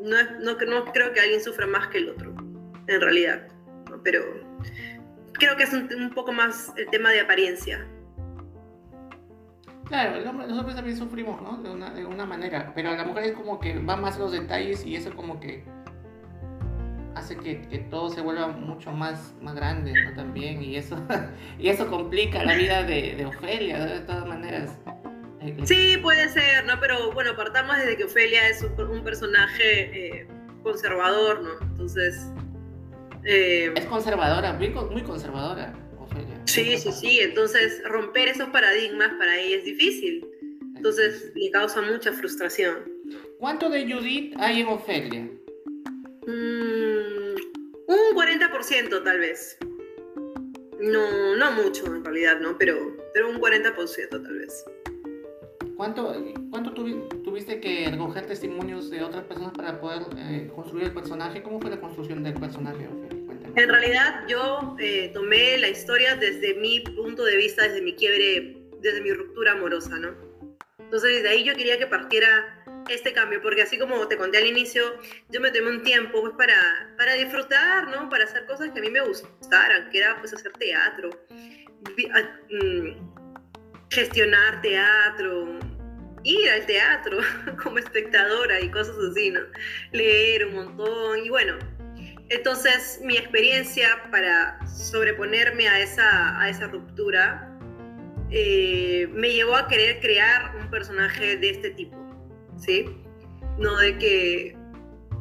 [0.00, 2.34] No, no, no creo que alguien sufra más que el otro,
[2.86, 3.48] en realidad.
[4.04, 4.22] Pero
[5.34, 7.86] creo que es un, un poco más el tema de apariencia.
[9.86, 11.58] Claro, los hombres también sufrimos, ¿no?
[11.58, 14.32] De una, de una manera, pero a la mujer es como que va más los
[14.32, 15.64] detalles y eso como que
[17.14, 20.14] hace que, que, todo se vuelva mucho más, más grande, ¿no?
[20.14, 20.96] También, y eso,
[21.58, 24.78] y eso complica la vida de, de Ofelia, de todas maneras.
[25.64, 26.78] Sí, puede ser, ¿no?
[26.80, 30.28] Pero bueno, partamos desde que Ofelia es un, personaje eh,
[30.62, 31.50] conservador, ¿no?
[31.66, 32.32] Entonces...
[33.24, 35.72] Eh, es conservadora, muy, muy conservadora.
[36.44, 37.20] Sí, sí, sí.
[37.20, 40.26] Entonces, romper esos paradigmas para ella es difícil.
[40.76, 42.76] Entonces, le causa mucha frustración.
[43.38, 45.22] ¿Cuánto de Judith hay en Ofelia?
[46.26, 47.36] Mm,
[47.86, 49.56] un 40% tal vez.
[50.80, 52.58] No, no mucho en realidad, ¿no?
[52.58, 54.64] Pero, pero un 40% tal vez.
[55.76, 56.14] ¿Cuánto,
[56.50, 61.42] cuánto tuviste que recoger testimonios de otras personas para poder eh, construir el personaje?
[61.42, 63.21] ¿Cómo fue la construcción del personaje, Ofelia?
[63.54, 68.56] En realidad yo eh, tomé la historia desde mi punto de vista, desde mi quiebre,
[68.80, 70.14] desde mi ruptura amorosa, ¿no?
[70.78, 74.46] Entonces desde ahí yo quería que partiera este cambio, porque así como te conté al
[74.46, 74.82] inicio,
[75.28, 78.08] yo me tomé un tiempo pues para, para disfrutar, ¿no?
[78.08, 81.10] Para hacer cosas que a mí me gustaran, que era pues hacer teatro,
[82.50, 82.88] mm,
[83.90, 85.58] gestionar teatro,
[86.24, 87.18] ir al teatro
[87.62, 89.40] como espectadora y cosas así, ¿no?
[89.92, 91.58] Leer un montón y bueno,
[92.32, 97.48] entonces mi experiencia para sobreponerme a esa, a esa ruptura
[98.30, 101.96] eh, me llevó a querer crear un personaje de este tipo,
[102.56, 102.86] ¿sí?
[103.58, 104.56] No de que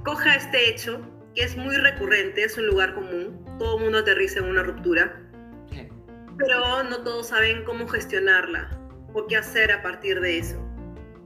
[0.05, 1.01] coja este hecho,
[1.35, 5.21] que es muy recurrente, es un lugar común, todo el mundo aterriza en una ruptura,
[6.37, 8.79] pero no todos saben cómo gestionarla
[9.13, 10.65] o qué hacer a partir de eso,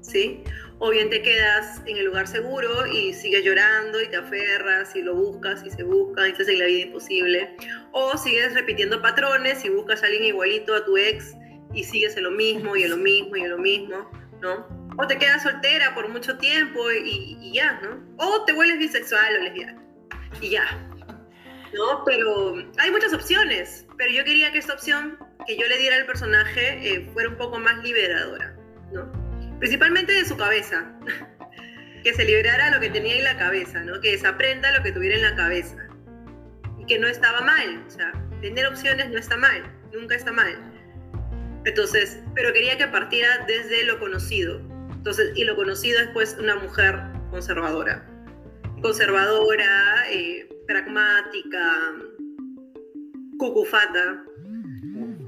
[0.02, 0.44] ¿sí?
[0.80, 5.02] O bien te quedas en el lugar seguro y sigues llorando y te aferras y
[5.02, 7.56] lo buscas y se busca y se hace la vida imposible.
[7.92, 11.34] O sigues repitiendo patrones y buscas a alguien igualito a tu ex
[11.74, 14.12] y sigues en lo mismo y en lo mismo y en lo mismo,
[14.42, 14.68] ¿no?
[14.98, 18.04] O te quedas soltera por mucho tiempo y, ya, ¿no?
[18.18, 19.82] O te vuelves bisexual o lesbiana
[20.42, 20.66] y ya,
[21.74, 22.04] ¿no?
[22.06, 25.18] Pero hay muchas opciones, pero yo quería que esta opción
[25.48, 28.58] que yo le diera al personaje eh, fuera un poco más liberadora,
[28.92, 29.25] ¿no?
[29.60, 30.92] Principalmente de su cabeza,
[32.04, 34.00] que se liberara lo que tenía en la cabeza, ¿no?
[34.02, 35.88] Que desaprenda lo que tuviera en la cabeza
[36.80, 40.76] y que no estaba mal, o sea, tener opciones no está mal, nunca está mal
[41.66, 44.60] entonces, pero quería que partiera desde lo conocido.
[44.92, 47.00] Entonces, y lo conocido es pues una mujer
[47.32, 48.08] conservadora.
[48.82, 51.94] Conservadora, eh, pragmática,
[53.40, 54.24] cucufata,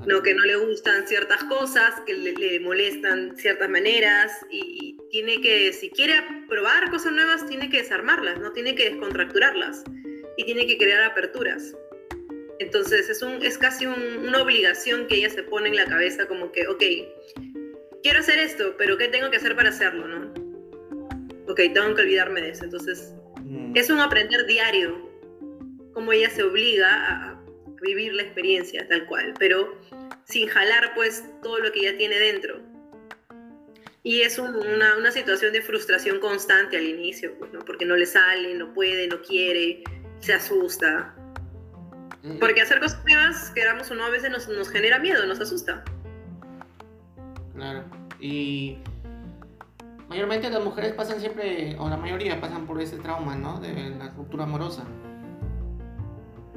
[0.08, 0.24] ¿no?
[0.24, 5.90] que no le gustan ciertas cosas, que le, molestan ciertas maneras y, tiene que, si
[5.90, 6.16] quiere
[6.50, 9.84] probar cosas nuevas, tiene que desarmarlas, no tiene que descontracturarlas
[10.36, 11.74] y tiene que crear aperturas.
[12.60, 16.52] Entonces es, un, es casi una obligación que ella se pone en la cabeza como
[16.52, 16.84] que, ok,
[18.04, 20.08] quiero hacer esto, pero ¿qué tengo que hacer para hacerlo?
[20.08, 20.34] ¿no?
[21.48, 22.66] Ok, tengo que olvidarme de eso.
[22.66, 23.78] Entonces mm.
[23.78, 25.10] es un aprender diario,
[25.94, 27.38] como ella se obliga a,
[27.82, 29.80] vivir la experiencia tal cual, pero
[30.28, 32.60] sin jalar pues todo lo que ella tiene dentro.
[34.04, 37.60] Y es una, una, situación de frustración constante al inicio, pues, ¿no?
[37.60, 39.84] porque no le sale, no puede, no quiere,
[40.20, 41.14] se asusta.
[42.40, 45.84] Porque hacer cosas nuevas, queramos o no, a veces nos, nos genera miedo, nos asusta.
[47.54, 47.84] Claro.
[48.20, 48.78] Y
[50.10, 53.60] mayormente las mujeres pasan siempre, o la mayoría pasan por ese trauma, ¿no?
[53.60, 54.86] De la ruptura amorosa.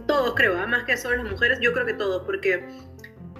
[0.06, 0.66] Todos creo, ¿ah?
[0.66, 2.66] más que solo las mujeres, yo creo que todos, porque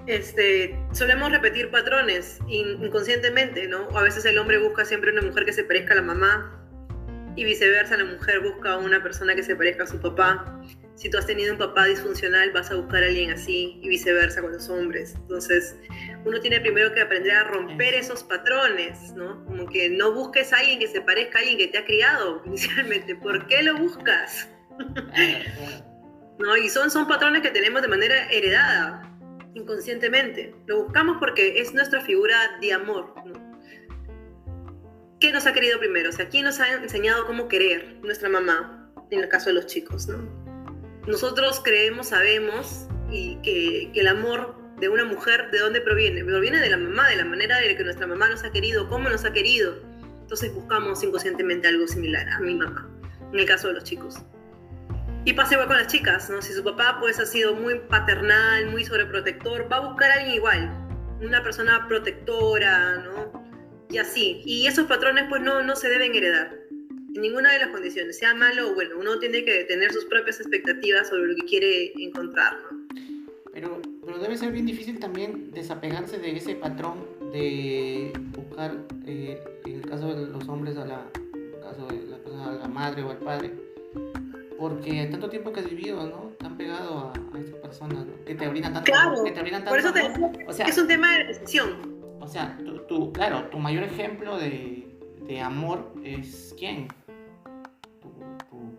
[0.07, 3.89] este, solemos repetir patrones inconscientemente, ¿no?
[3.97, 6.57] A veces el hombre busca siempre una mujer que se parezca a la mamá
[7.35, 10.61] y viceversa, la mujer busca una persona que se parezca a su papá
[11.01, 14.39] si tú has tenido un papá disfuncional, vas a buscar a alguien así y viceversa
[14.39, 15.15] con los hombres.
[15.15, 15.75] Entonces,
[16.25, 19.43] uno tiene primero que aprender a romper esos patrones, ¿no?
[19.45, 22.43] Como que no busques a alguien que se parezca a alguien que te ha criado
[22.45, 23.15] inicialmente.
[23.15, 24.47] ¿Por qué lo buscas?
[26.37, 26.55] ¿No?
[26.57, 29.10] Y son, son patrones que tenemos de manera heredada,
[29.53, 30.55] inconscientemente.
[30.67, 33.51] Lo buscamos porque es nuestra figura de amor, ¿no?
[35.19, 36.09] ¿Qué nos ha querido primero?
[36.09, 37.97] O sea, ¿quién nos ha enseñado cómo querer?
[38.01, 40.41] Nuestra mamá, en el caso de los chicos, ¿no?
[41.07, 46.23] nosotros creemos, sabemos y que, el amor de una mujer, ¿de dónde proviene?
[46.23, 49.09] Proviene de la mamá, de la manera de que nuestra mamá nos ha querido, cómo
[49.09, 49.75] nos ha querido.
[50.21, 52.89] Entonces buscamos inconscientemente algo similar a mi mamá,
[53.33, 54.15] en el caso de los chicos.
[55.23, 56.41] Y pasa igual con las chicas, ¿no?
[56.41, 60.35] Si su papá pues ha sido muy paternal, muy sobreprotector, va a buscar a alguien
[60.35, 60.71] igual,
[61.21, 63.31] una persona protectora, ¿no?
[63.89, 64.41] Y así.
[64.45, 66.57] Y esos patrones pues no, no se deben heredar
[67.13, 70.39] en ninguna de las condiciones, sea malo o bueno, uno tiene que tener sus propias
[70.39, 72.87] expectativas sobre lo que quiere encontrar, ¿no?
[73.53, 79.75] Pero, pero debe ser bien difícil también desapegarse de ese patrón de buscar, eh, en
[79.75, 81.05] el caso de los hombres, a la,
[81.61, 83.51] caso de la, a la madre o al padre,
[84.61, 86.33] porque tanto tiempo que has vivido, ¿no?
[86.37, 88.25] Te han pegado a, a esas personas, ¿no?
[88.25, 88.91] Que te brindan tanto.
[88.91, 91.99] Claro, que te brindan tanto, por eso te o sea, es un tema de decisión.
[92.19, 92.55] O sea,
[92.87, 94.87] tú, claro, tu mayor ejemplo de,
[95.23, 96.87] de amor es quién?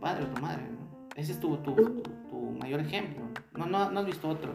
[0.01, 1.09] padre o tu madre, ¿no?
[1.17, 3.23] Ese es tu, tu, tu, mayor ejemplo.
[3.57, 4.55] No, no, no has visto otro.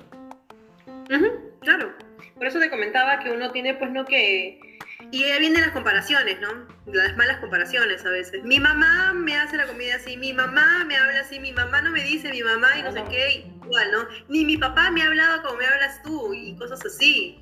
[1.59, 1.91] claro.
[2.35, 4.76] Por eso te comentaba que uno tiene, pues, no que...
[5.11, 6.67] Y ahí vienen las comparaciones, ¿no?
[6.91, 8.43] Las malas comparaciones a veces.
[8.43, 11.91] Mi mamá me hace la comida así, mi mamá me habla así, mi mamá no
[11.91, 13.99] me dice mi mamá y no, sé qué, igual, ¿no?
[14.27, 17.39] Ni mi papá me ha hablado como me hablas tú y cosas así.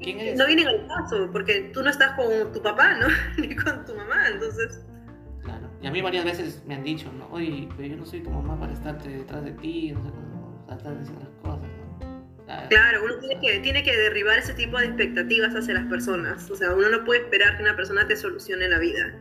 [0.00, 0.38] ¿Quién es?
[0.38, 3.06] No vienen al caso, porque tú no estás con tu papá, ¿no?
[3.38, 4.80] Ni con tu mamá, entonces
[5.82, 7.28] y a mí varias veces me han dicho, ¿no?
[7.30, 10.36] Oye, pero yo no soy tu mamá para estarte detrás de ti, no sé cómo
[10.66, 11.68] de decir las cosas,
[12.68, 16.48] Claro, uno tiene que, tiene que derribar ese tipo de expectativas hacia las personas.
[16.48, 19.12] O sea, uno no puede esperar que una persona te solucione la vida.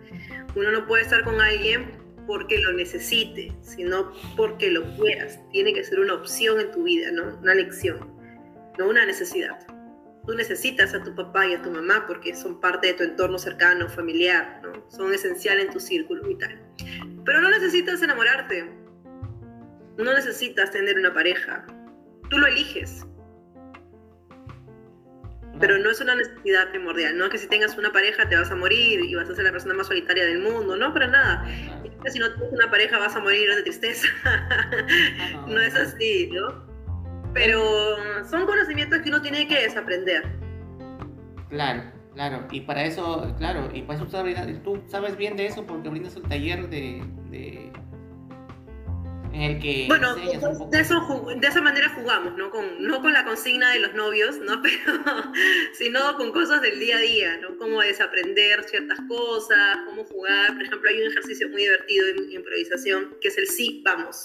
[0.55, 1.91] Uno no puede estar con alguien
[2.27, 5.39] porque lo necesite, sino porque lo quieras.
[5.51, 7.37] Tiene que ser una opción en tu vida, ¿no?
[7.39, 8.15] Una lección,
[8.77, 9.57] no una necesidad.
[10.27, 13.39] Tú necesitas a tu papá y a tu mamá porque son parte de tu entorno
[13.39, 14.87] cercano, familiar, ¿no?
[14.89, 16.59] Son esenciales en tu círculo vital.
[17.25, 18.71] Pero no necesitas enamorarte.
[19.97, 21.65] No necesitas tener una pareja.
[22.29, 23.05] Tú lo eliges
[25.59, 28.51] pero no es una necesidad primordial, no es que si tengas una pareja te vas
[28.51, 31.45] a morir y vas a ser la persona más solitaria del mundo, no, para nada.
[32.07, 34.07] Si no tienes una pareja vas a morir de tristeza.
[35.47, 36.65] no es así, ¿no?
[37.33, 37.61] Pero
[38.29, 40.23] son conocimientos que uno tiene que desaprender.
[41.49, 41.83] Claro,
[42.13, 44.07] claro, y para eso, claro, y para eso
[44.63, 47.71] tú sabes bien de eso porque brindas el taller de
[49.87, 52.49] bueno, de, eso, de esa manera jugamos, ¿no?
[52.51, 54.61] Con, no con la consigna de los novios, ¿no?
[54.63, 55.01] Pero,
[55.73, 57.57] sino con cosas del día a día, ¿no?
[57.57, 60.53] Cómo desaprender ciertas cosas, cómo jugar.
[60.53, 64.21] Por ejemplo, hay un ejercicio muy divertido en improvisación que es el sí, vamos.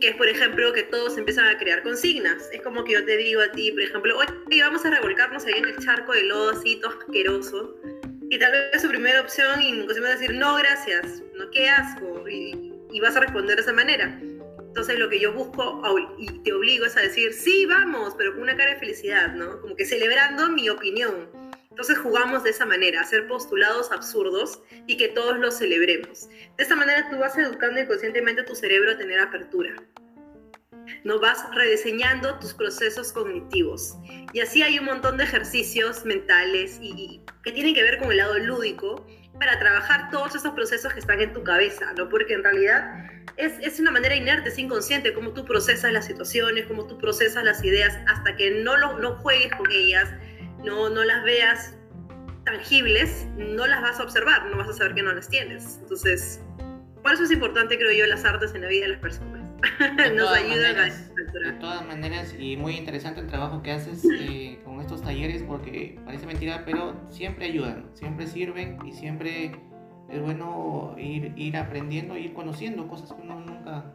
[0.00, 2.48] Que es, por ejemplo, que todos empiezan a crear consignas.
[2.52, 5.54] Es como que yo te digo a ti, por ejemplo, oye, vamos a revolcarnos ahí
[5.56, 7.76] en el charco de lodo así, todo asqueroso.
[8.30, 12.28] Y tal vez su primera opción y a decir, no, gracias, no, qué asco.
[12.28, 14.16] Y, y vas a responder de esa manera.
[14.60, 15.82] Entonces lo que yo busco
[16.16, 19.60] y te obligo es a decir, sí, vamos, pero con una cara de felicidad, ¿no?
[19.60, 21.28] Como que celebrando mi opinión.
[21.70, 26.28] Entonces jugamos de esa manera, hacer postulados absurdos y que todos los celebremos.
[26.56, 29.74] De esta manera tú vas educando inconscientemente tu cerebro a tener apertura.
[31.02, 33.96] No vas rediseñando tus procesos cognitivos.
[34.32, 38.18] Y así hay un montón de ejercicios mentales y que tienen que ver con el
[38.18, 39.04] lado lúdico
[39.38, 42.08] para trabajar todos esos procesos que están en tu cabeza, ¿no?
[42.08, 46.66] Porque en realidad es, es, una manera inerte, es inconsciente, cómo tú procesas las situaciones,
[46.66, 50.08] cómo tú procesas las ideas, hasta que no, lo, no juegues con ellas,
[50.64, 51.74] no, no las veas
[52.44, 55.78] tangibles, no las vas a observar, no vas a saber que no las tienes.
[55.82, 56.40] Entonces,
[57.02, 59.33] por eso es importante, creo yo, las artes en la vida de las personas.
[60.14, 64.80] Nos ayudan a De todas maneras, y muy interesante el trabajo que haces eh, con
[64.80, 69.52] estos talleres, porque parece mentira, pero siempre ayudan, siempre sirven y siempre
[70.08, 73.92] es bueno ir, ir aprendiendo, ir conociendo cosas que uno nunca,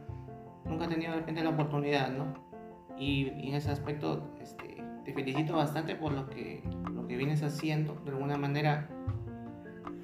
[0.64, 2.34] nunca ha tenido de repente la oportunidad, ¿no?
[2.98, 6.62] Y, en ese aspecto este, te felicito bastante por lo que,
[6.92, 8.88] lo que vienes haciendo, de alguna manera.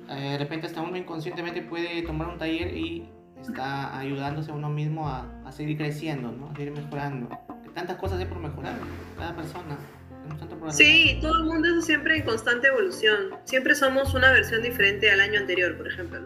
[0.08, 3.08] Eh, de repente hasta uno inconscientemente puede tomar un taller y
[3.40, 6.50] está ayudándose a uno mismo a, a seguir creciendo, ¿no?
[6.50, 7.28] a seguir mejorando.
[7.74, 8.78] Tantas cosas hay por mejorar,
[9.16, 9.78] cada persona.
[10.70, 13.36] Sí, todo el mundo es siempre en constante evolución.
[13.44, 16.20] Siempre somos una versión diferente al año anterior, por ejemplo.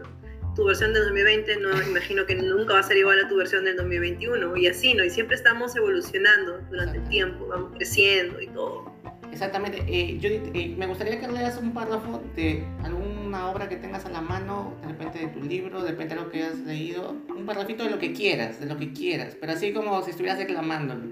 [0.57, 3.65] Tu versión del 2020 no imagino que nunca va a ser igual a tu versión
[3.65, 5.05] del 2021 y así, ¿no?
[5.05, 8.93] Y siempre estamos evolucionando durante el tiempo, vamos creciendo y todo.
[9.31, 9.85] Exactamente.
[9.87, 12.65] Eh, yo eh, me gustaría que leas un párrafo de
[13.31, 16.21] alguna obra que tengas a la mano, de repente de tu libro, de repente de
[16.21, 19.53] lo que has leído, un párrafito de lo que quieras, de lo que quieras, pero
[19.53, 21.05] así como si estuvieras declamándolo.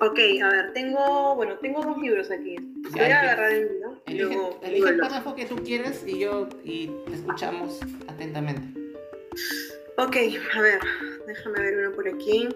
[0.00, 2.56] Ok, a ver, tengo, bueno, tengo dos libros aquí.
[2.90, 4.02] Voy a agarrar el mío.
[4.06, 8.78] Elige, elige el párrafo que tú quieras y yo y te escuchamos atentamente.
[9.96, 10.16] Ok,
[10.56, 10.80] a ver,
[11.26, 12.48] déjame ver uno por aquí.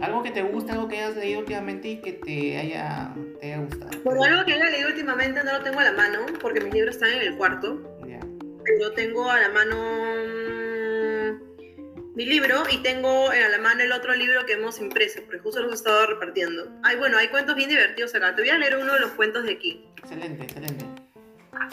[0.00, 3.58] Algo que te gusta, algo que hayas leído últimamente y que te haya, te haya
[3.58, 3.90] gustado.
[4.04, 6.94] Bueno, algo que haya leído últimamente no lo tengo a la mano, porque mis libros
[6.94, 7.98] están en el cuarto.
[8.06, 8.20] Yeah.
[8.80, 11.48] Yo tengo a la mano mm,
[12.14, 15.60] mi libro y tengo a la mano el otro libro que hemos impreso, porque justo
[15.62, 16.70] los he estado repartiendo.
[16.82, 18.34] Ay, bueno, hay cuentos bien divertidos acá.
[18.34, 19.84] Te voy a leer uno de los cuentos de aquí.
[19.98, 20.84] Excelente, excelente.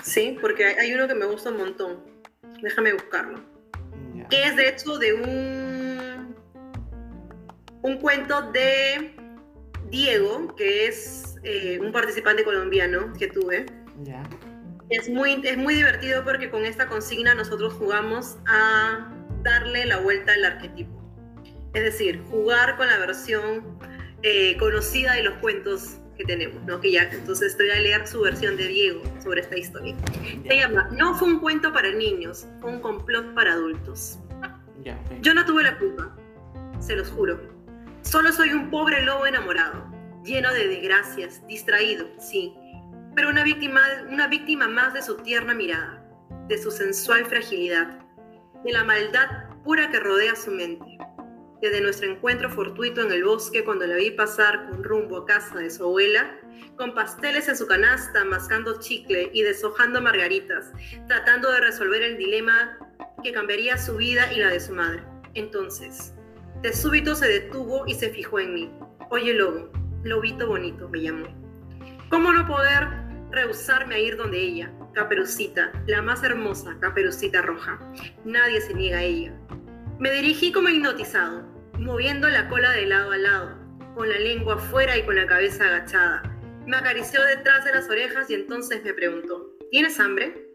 [0.03, 2.03] Sí, porque hay, uno que me gusta un montón.
[2.61, 3.39] Déjame buscarlo.
[4.30, 5.64] Que es de hecho de un
[7.86, 9.15] un cuento de
[9.91, 13.67] Diego, que es eh, un participante colombiano que tuve.
[14.89, 19.13] Es, muy, es muy divertido porque con esta consigna nosotros jugamos a
[19.43, 20.99] darle la vuelta al arquetipo.
[21.75, 23.77] Es decir, jugar con la versión
[24.23, 26.81] eh, conocida de los cuentos que tenemos, ¿no?
[26.81, 29.95] Que ya, entonces estoy a leer su versión de Diego sobre esta historia.
[30.47, 34.17] Se llama No fue un cuento para niños, fue un complot para adultos.
[35.21, 36.15] Yo no tuve la culpa,
[36.79, 37.55] se los juro.
[38.06, 39.84] Solo soy un pobre lobo enamorado,
[40.24, 42.53] lleno de desgracias, distraído, sí,
[43.16, 46.06] pero una víctima, una víctima más de su tierna mirada,
[46.47, 47.97] de su sensual fragilidad,
[48.64, 50.99] de la maldad pura que rodea su mente.
[51.64, 55.58] Desde nuestro encuentro fortuito en el bosque cuando la vi pasar con rumbo a casa
[55.58, 56.39] de su abuela,
[56.78, 60.72] con pasteles en su canasta, mascando chicle y deshojando margaritas,
[61.08, 62.78] tratando de resolver el dilema
[63.24, 65.03] que cambiaría su vida y la de su madre.
[65.34, 66.14] Entonces,
[66.66, 68.72] de súbito se detuvo y se fijó en mí.
[69.11, 69.70] Oye, lobo,
[70.03, 71.28] lobito bonito, me llamó.
[72.09, 72.88] ¿Cómo no poder
[73.30, 77.80] rehusarme a ir donde ella, Caperucita, la más hermosa Caperucita roja.
[78.24, 79.32] Nadie se niega a ella.
[79.99, 81.43] Me dirigí como hipnotizado,
[81.78, 83.55] moviendo la cola de lado a lado,
[83.93, 86.24] con la lengua afuera y con la cabeza agachada.
[86.66, 90.49] Me acarició detrás de las orejas y entonces me preguntó, ¿tienes hambre?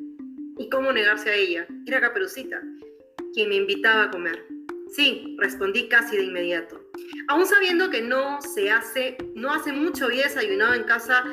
[0.58, 1.68] ¿Y cómo negarse a ella?
[1.86, 2.60] Era Caperucita,
[3.32, 4.44] quien me invitaba a comer.
[4.90, 6.82] Sí, respondí casi de inmediato.
[7.28, 11.24] Aún sabiendo que no se hace, no hace mucho había desayunado en casa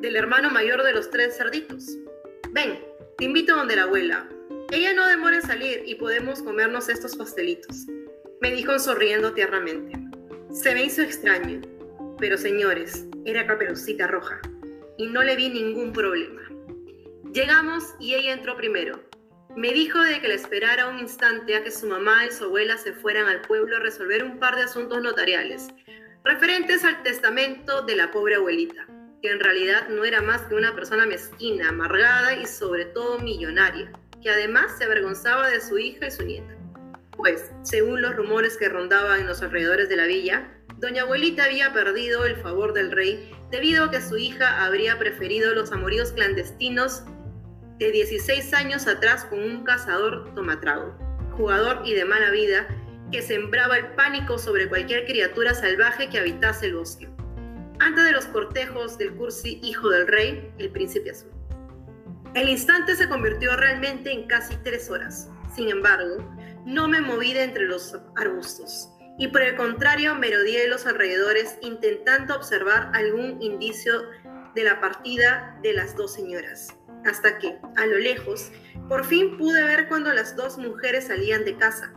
[0.00, 1.96] del hermano mayor de los tres cerditos.
[2.50, 2.80] Ven,
[3.16, 4.28] te invito donde la abuela.
[4.72, 7.86] Ella no demora en salir y podemos comernos estos pastelitos.
[8.40, 9.92] Me dijo sonriendo tiernamente.
[10.52, 11.60] Se me hizo extraño,
[12.18, 14.40] pero señores, era caperucita roja
[14.98, 16.42] y no le vi ningún problema.
[17.32, 19.00] Llegamos y ella entró primero.
[19.56, 22.78] Me dijo de que le esperara un instante a que su mamá y su abuela
[22.78, 25.68] se fueran al pueblo a resolver un par de asuntos notariales,
[26.24, 28.86] referentes al testamento de la pobre abuelita,
[29.20, 33.90] que en realidad no era más que una persona mezquina, amargada y sobre todo millonaria,
[34.22, 36.56] que además se avergonzaba de su hija y su nieta.
[37.16, 40.48] Pues, según los rumores que rondaban en los alrededores de la villa,
[40.78, 45.54] doña abuelita había perdido el favor del rey debido a que su hija habría preferido
[45.54, 47.02] los amoríos clandestinos
[47.80, 50.94] de 16 años atrás con un cazador tomatrago,
[51.32, 52.68] jugador y de mala vida,
[53.10, 57.08] que sembraba el pánico sobre cualquier criatura salvaje que habitase el bosque.
[57.78, 61.30] Antes de los cortejos del Cursi, hijo del rey, el príncipe azul.
[62.34, 65.30] El instante se convirtió realmente en casi tres horas.
[65.56, 66.18] Sin embargo,
[66.66, 71.56] no me moví de entre los arbustos y por el contrario me rodeé los alrededores
[71.62, 74.02] intentando observar algún indicio
[74.54, 78.50] de la partida de las dos señoras hasta que, a lo lejos,
[78.88, 81.92] por fin pude ver cuando las dos mujeres salían de casa.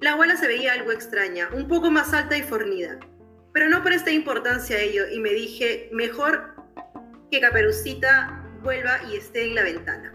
[0.00, 2.98] La abuela se veía algo extraña, un poco más alta y fornida,
[3.52, 6.54] pero no presté importancia a ello y me dije, mejor
[7.30, 10.12] que Caperucita vuelva y esté en la ventana.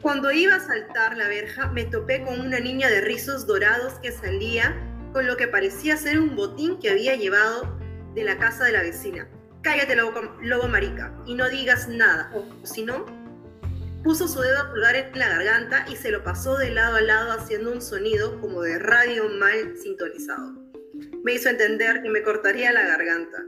[0.00, 4.12] Cuando iba a saltar la verja, me topé con una niña de rizos dorados que
[4.12, 4.76] salía
[5.12, 7.78] con lo que parecía ser un botín que había llevado
[8.14, 9.28] de la casa de la vecina
[9.64, 13.06] cállate lobo, marica y no digas nada, o si no,
[14.04, 17.32] puso su dedo pulgar en la garganta y se lo pasó de lado a lado
[17.32, 20.52] haciendo un sonido como de radio mal sintonizado.
[21.24, 23.42] Me hizo entender que me cortaría la garganta.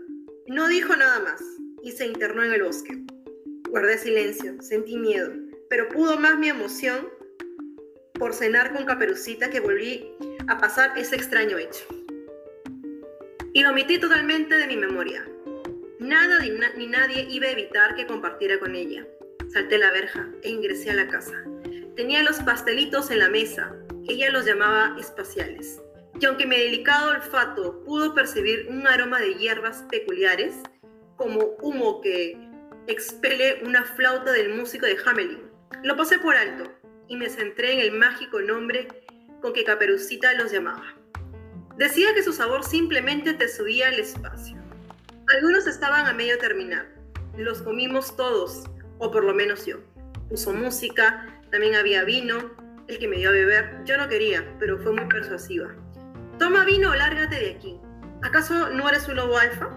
[0.49, 1.43] No dijo nada más
[1.83, 3.05] y se internó en el bosque.
[3.69, 5.31] Guardé silencio, sentí miedo,
[5.69, 7.09] pero pudo más mi emoción
[8.15, 10.11] por cenar con Caperucita que volví
[10.49, 11.85] a pasar ese extraño hecho.
[13.53, 15.27] Y lo omití totalmente de mi memoria.
[15.99, 16.41] Nada
[16.77, 19.07] ni nadie iba a evitar que compartiera con ella.
[19.49, 21.43] Salté la verja e ingresé a la casa.
[21.97, 23.75] Tenía los pastelitos en la mesa.
[24.07, 25.81] Ella los llamaba espaciales.
[26.21, 30.57] Y aunque mi delicado olfato pudo percibir un aroma de hierbas peculiares,
[31.17, 32.39] como humo que
[32.89, 35.51] expele una flauta del músico de Hamelin,
[35.83, 36.71] lo pasé por alto
[37.09, 38.89] y me centré en el mágico nombre
[39.41, 40.95] con que Caperucita los llamaba.
[41.79, 44.66] Decía que su sabor simplemente te subía al espacio.
[45.35, 46.87] Algunos estaban a medio terminar.
[47.37, 48.63] Los comimos todos,
[48.99, 49.79] o por lo menos yo.
[50.29, 52.55] Puso música, también había vino,
[52.87, 53.83] el que me dio a beber.
[53.85, 55.75] Yo no quería, pero fue muy persuasiva.
[56.39, 57.81] Toma vino o lárgate de aquí.
[58.23, 59.69] ¿Acaso no eres un lobo alfa?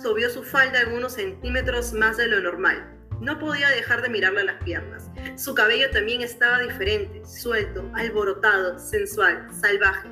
[0.00, 2.98] Subió su falda algunos centímetros más de lo normal.
[3.20, 5.10] No podía dejar de mirarle las piernas.
[5.36, 10.08] Su cabello también estaba diferente, suelto, alborotado, sensual, salvaje.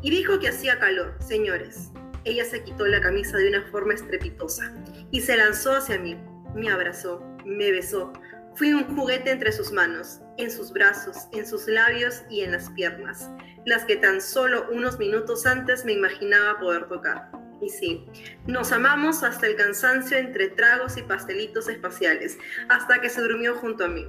[0.00, 1.92] Y dijo que hacía calor, señores.
[2.24, 4.74] Ella se quitó la camisa de una forma estrepitosa
[5.10, 6.18] y se lanzó hacia mí.
[6.54, 8.12] Me abrazó, me besó.
[8.54, 12.68] Fui un juguete entre sus manos, en sus brazos, en sus labios y en las
[12.70, 13.30] piernas,
[13.64, 17.30] las que tan solo unos minutos antes me imaginaba poder tocar.
[17.62, 18.06] Y sí,
[18.46, 23.84] nos amamos hasta el cansancio entre tragos y pastelitos espaciales, hasta que se durmió junto
[23.84, 24.06] a mí.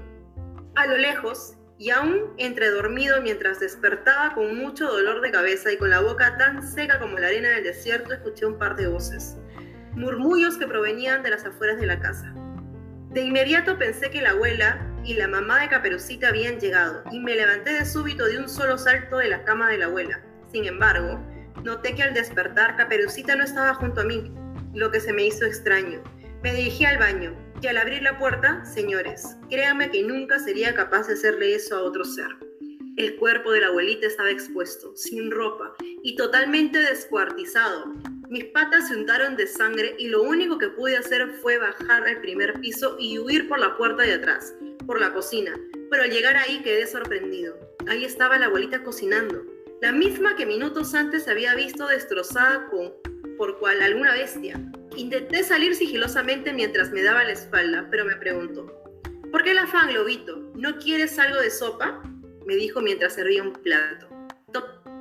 [0.76, 5.77] A lo lejos, y aún entre dormido mientras despertaba con mucho dolor de cabeza y
[5.77, 9.38] con la boca tan seca como la arena del desierto, escuché un par de voces,
[9.93, 12.36] murmullos que provenían de las afueras de la casa.
[13.09, 17.36] De inmediato pensé que la abuela y la mamá de Caperucita habían llegado y me
[17.36, 20.21] levanté de súbito de un solo salto de la cama de la abuela.
[20.51, 21.19] Sin embargo,
[21.63, 24.32] noté que al despertar Caperucita no estaba junto a mí,
[24.75, 26.03] lo que se me hizo extraño.
[26.43, 31.07] Me dirigí al baño y al abrir la puerta, señores, créanme que nunca sería capaz
[31.07, 32.28] de hacerle eso a otro ser.
[32.97, 37.93] El cuerpo de la abuelita estaba expuesto, sin ropa y totalmente descuartizado.
[38.30, 42.20] Mis patas se untaron de sangre y lo único que pude hacer fue bajar al
[42.22, 44.55] primer piso y huir por la puerta de atrás,
[44.88, 45.53] por la cocina.
[45.89, 47.57] Pero al llegar ahí quedé sorprendido.
[47.88, 49.45] Ahí estaba la abuelita cocinando,
[49.82, 52.70] la misma que minutos antes había visto destrozada
[53.38, 54.59] por cual alguna bestia.
[54.95, 58.83] Intenté salir sigilosamente mientras me daba la espalda, pero me preguntó,
[59.31, 60.51] ¿por qué el afán, lobito?
[60.55, 62.01] ¿No quieres algo de sopa?
[62.45, 64.09] Me dijo mientras servía un plato.
[64.51, 64.91] Toma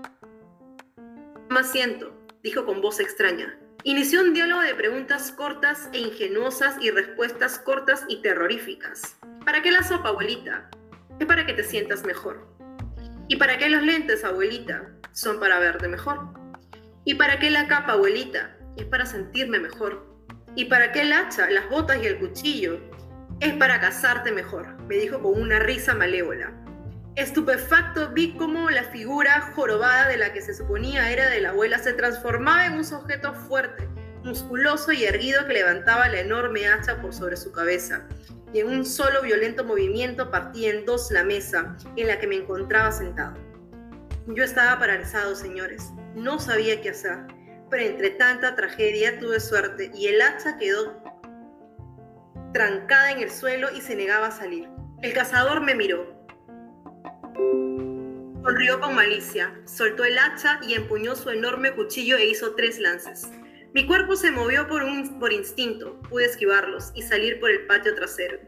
[1.56, 3.58] asiento, dijo con voz extraña.
[3.82, 9.16] Inició un diálogo de preguntas cortas e ingenuosas y respuestas cortas y terroríficas.
[9.44, 10.70] ¿Para qué la sopa, abuelita?
[11.18, 12.46] Es para que te sientas mejor.
[13.26, 14.92] ¿Y para qué los lentes, abuelita?
[15.12, 16.20] Son para verte mejor.
[17.04, 18.56] ¿Y para qué la capa, abuelita?
[18.76, 20.06] Es para sentirme mejor.
[20.54, 22.80] ¿Y para qué el hacha, las botas y el cuchillo?
[23.40, 26.52] Es para casarte mejor, me dijo con una risa malévola.
[27.16, 31.78] Estupefacto vi cómo la figura jorobada de la que se suponía era de la abuela
[31.78, 33.88] se transformaba en un sujeto fuerte,
[34.24, 38.06] musculoso y erguido que levantaba la enorme hacha por sobre su cabeza.
[38.52, 42.36] Y en un solo violento movimiento partía en dos la mesa en la que me
[42.36, 43.34] encontraba sentado.
[44.26, 45.90] Yo estaba paralizado, señores.
[46.14, 47.18] No sabía qué hacer,
[47.70, 51.02] pero entre tanta tragedia tuve suerte y el hacha quedó
[52.52, 54.68] trancada en el suelo y se negaba a salir.
[55.02, 56.20] El cazador me miró,
[58.42, 63.30] Sonrió con malicia, soltó el hacha y empuñó su enorme cuchillo e hizo tres lances.
[63.74, 67.94] Mi cuerpo se movió por, un, por instinto, pude esquivarlos y salir por el patio
[67.94, 68.38] trasero,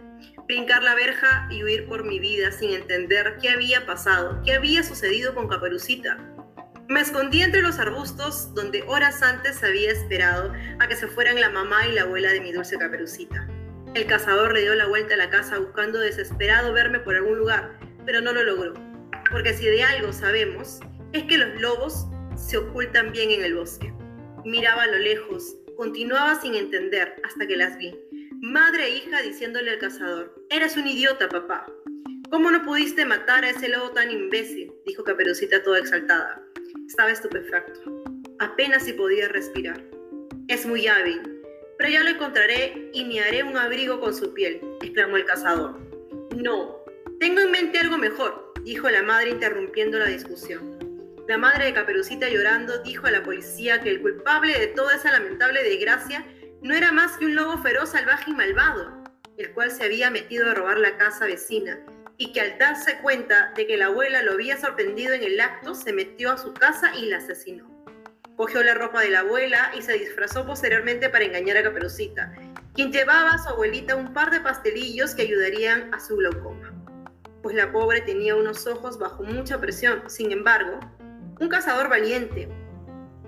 [0.49, 4.83] brincar la verja y huir por mi vida sin entender qué había pasado, qué había
[4.83, 6.32] sucedido con Caperucita.
[6.93, 11.49] Me escondí entre los arbustos donde horas antes había esperado a que se fueran la
[11.51, 13.49] mamá y la abuela de mi dulce Caperucita.
[13.95, 17.79] El cazador le dio la vuelta a la casa buscando desesperado verme por algún lugar,
[18.05, 18.93] pero no lo logró
[19.33, 20.79] porque si de algo sabemos,
[21.15, 23.93] es que los lobos se ocultan bien en el bosque.
[24.45, 27.99] Miraba a lo lejos, continuaba sin entender hasta que las vi.
[28.43, 31.67] Madre e hija diciéndole al cazador, eres un idiota, papá.
[32.31, 34.73] ¿Cómo no pudiste matar a ese lobo tan imbécil?
[34.85, 36.43] dijo Caperucita toda exaltada.
[36.93, 38.05] Estaba estupefacto.
[38.39, 39.83] Apenas si podía respirar.
[40.49, 41.23] Es muy hábil,
[41.79, 45.81] pero ya lo encontraré y me haré un abrigo con su piel, exclamó el cazador.
[46.37, 46.85] No,
[47.19, 50.79] tengo en mente algo mejor, dijo la madre interrumpiendo la discusión.
[51.27, 55.13] La madre de Caperucita llorando dijo a la policía que el culpable de toda esa
[55.13, 56.27] lamentable desgracia
[56.61, 59.03] no era más que un lobo feroz, salvaje y malvado,
[59.39, 61.83] el cual se había metido a robar la casa vecina
[62.19, 65.75] y que al darse cuenta de que la abuela lo había sorprendido en el acto,
[65.75, 67.71] se metió a su casa y la asesinó.
[68.37, 72.33] Cogió la ropa de la abuela y se disfrazó posteriormente para engañar a Caperucita,
[72.75, 76.73] quien llevaba a su abuelita un par de pastelillos que ayudarían a su glaucoma
[77.43, 80.05] pues la pobre tenía unos ojos bajo mucha presión.
[80.09, 80.79] Sin embargo,
[81.41, 82.49] un cazador valiente,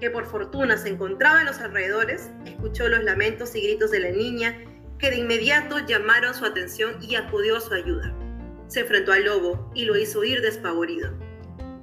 [0.00, 4.10] que por fortuna se encontraba en los alrededores, escuchó los lamentos y gritos de la
[4.10, 4.56] niña,
[4.98, 8.14] que de inmediato llamaron su atención y acudió a su ayuda.
[8.68, 11.12] Se enfrentó al lobo y lo hizo ir despavorido.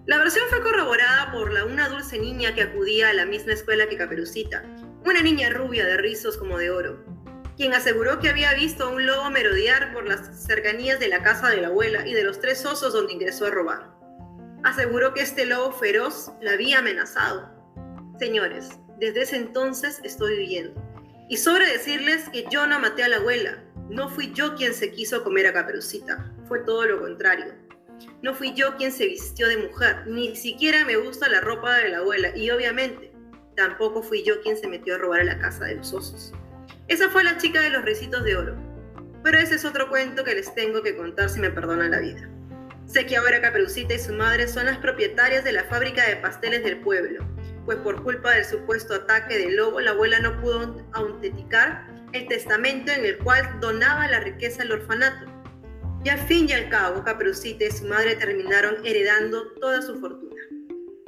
[0.05, 3.87] La versión fue corroborada por la, una dulce niña que acudía a la misma escuela
[3.87, 4.63] que Caperucita,
[5.05, 7.05] una niña rubia de rizos como de oro,
[7.55, 11.49] quien aseguró que había visto a un lobo merodear por las cercanías de la casa
[11.49, 13.91] de la abuela y de los tres osos donde ingresó a robar.
[14.63, 17.49] Aseguró que este lobo feroz la había amenazado.
[18.19, 18.69] Señores,
[18.99, 20.73] desde ese entonces estoy huyendo.
[21.29, 23.63] Y sobre decirles que yo no maté a la abuela.
[23.89, 26.31] No fui yo quien se quiso comer a Caperucita.
[26.51, 27.45] Fue todo lo contrario.
[28.21, 30.05] No fui yo quien se vistió de mujer.
[30.05, 32.35] Ni siquiera me gusta la ropa de la abuela.
[32.35, 33.13] Y obviamente,
[33.55, 36.33] tampoco fui yo quien se metió a robar a la casa de los osos.
[36.89, 38.57] Esa fue la chica de los recitos de oro.
[39.23, 42.29] Pero ese es otro cuento que les tengo que contar si me perdonan la vida.
[42.85, 46.65] Sé que ahora Caperucita y su madre son las propietarias de la fábrica de pasteles
[46.65, 47.25] del pueblo,
[47.63, 52.91] pues por culpa del supuesto ataque del lobo, la abuela no pudo autenticar el testamento
[52.91, 55.30] en el cual donaba la riqueza al orfanato.
[56.03, 60.41] Y al fin y al cabo, Caperucita y su madre terminaron heredando toda su fortuna.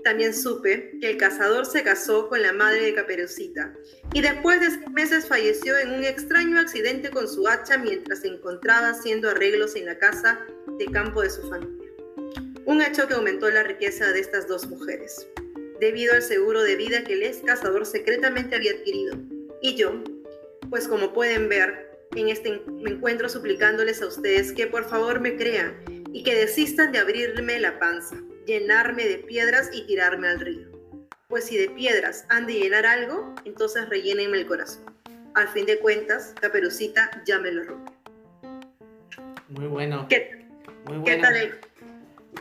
[0.03, 3.73] También supe que el cazador se casó con la madre de Caperucita
[4.13, 8.27] y después de seis meses falleció en un extraño accidente con su hacha mientras se
[8.27, 10.41] encontraba haciendo arreglos en la casa
[10.77, 11.89] de campo de su familia.
[12.65, 15.25] Un hecho que aumentó la riqueza de estas dos mujeres,
[15.79, 19.17] debido al seguro de vida que el ex cazador secretamente había adquirido.
[19.61, 20.03] Y yo,
[20.69, 25.35] pues como pueden ver, en este me encuentro suplicándoles a ustedes que por favor me
[25.35, 25.75] crean
[26.11, 28.15] y que desistan de abrirme la panza
[28.45, 30.67] llenarme de piedras y tirarme al río.
[31.27, 34.83] Pues si de piedras han de llenar algo, entonces rellénenme el corazón.
[35.35, 37.91] Al fin de cuentas, Caperucita ya me lo rompe.
[39.49, 40.07] Muy bueno.
[40.09, 40.45] ¿Qué,
[40.85, 41.05] muy bueno.
[41.05, 41.59] ¿qué tal?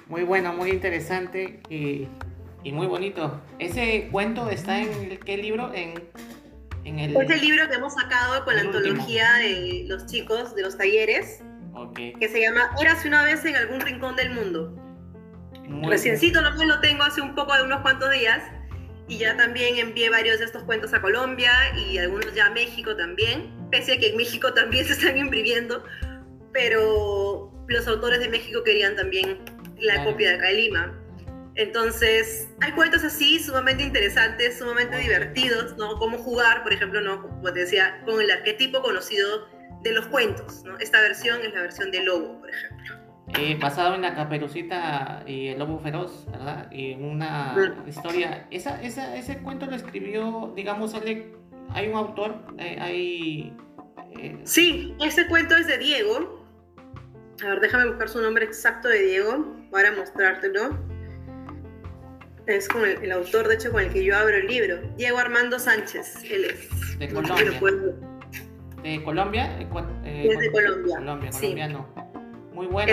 [0.08, 2.08] Muy bueno, muy interesante y,
[2.62, 3.40] y, muy bonito.
[3.58, 5.72] ¿Ese cuento está en qué libro?
[5.72, 5.94] En,
[6.84, 7.16] en el...
[7.16, 11.42] Es el libro que hemos sacado con la antología de los chicos de los talleres.
[11.74, 12.12] Okay.
[12.14, 14.76] Que se llama Érase una vez en algún rincón del mundo.
[15.82, 18.42] Reciencito nomás lo tengo hace un poco de unos cuantos días
[19.08, 22.96] y ya también envié varios de estos cuentos a Colombia y algunos ya a México
[22.96, 25.84] también, pese a que en México también se están imprimiendo,
[26.52, 29.38] pero los autores de México querían también
[29.80, 30.98] la copia de acá de Lima.
[31.54, 35.98] Entonces, hay cuentos así sumamente interesantes, sumamente divertidos, ¿no?
[35.98, 37.22] Cómo jugar, por ejemplo, ¿no?
[37.22, 39.48] Como te decía, con el arquetipo conocido
[39.82, 40.78] de los cuentos, ¿no?
[40.78, 43.02] Esta versión es la versión de Lobo, por ejemplo.
[43.38, 46.70] Eh, basado en la caperucita y el lobo feroz, ¿verdad?
[46.70, 48.46] Y una historia.
[48.50, 53.56] Esa, esa, ese cuento lo escribió, digamos, hay un autor, eh, hay...
[54.18, 56.44] Eh, sí, ese cuento es de Diego.
[57.42, 60.91] A ver, déjame buscar su nombre exacto de Diego para mostrártelo.
[62.46, 64.80] Es con el, autor, de hecho, con el que yo abro el libro.
[64.96, 66.98] Diego Armando Sánchez, él es.
[66.98, 67.60] De Colombia.
[68.82, 69.52] ¿De Colombia?
[69.52, 70.96] es de Colombia.
[70.96, 71.86] Colombia, colombiano.
[72.52, 72.92] Muy bueno.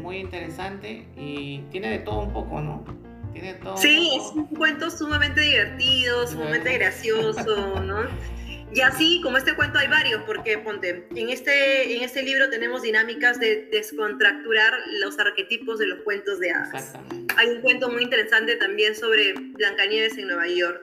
[0.00, 2.84] Muy, interesante y tiene de todo un poco, ¿no?
[3.32, 3.76] Tiene todo.
[3.76, 8.02] Sí, es un cuento sumamente divertido, sumamente gracioso, ¿no?
[8.74, 12.82] Y así, como este cuento hay varios, porque ponte, en este, en este libro tenemos
[12.82, 16.94] dinámicas de descontracturar los arquetipos de los cuentos de hadas.
[17.36, 20.82] Hay un cuento muy interesante también sobre Blancanieves en Nueva York.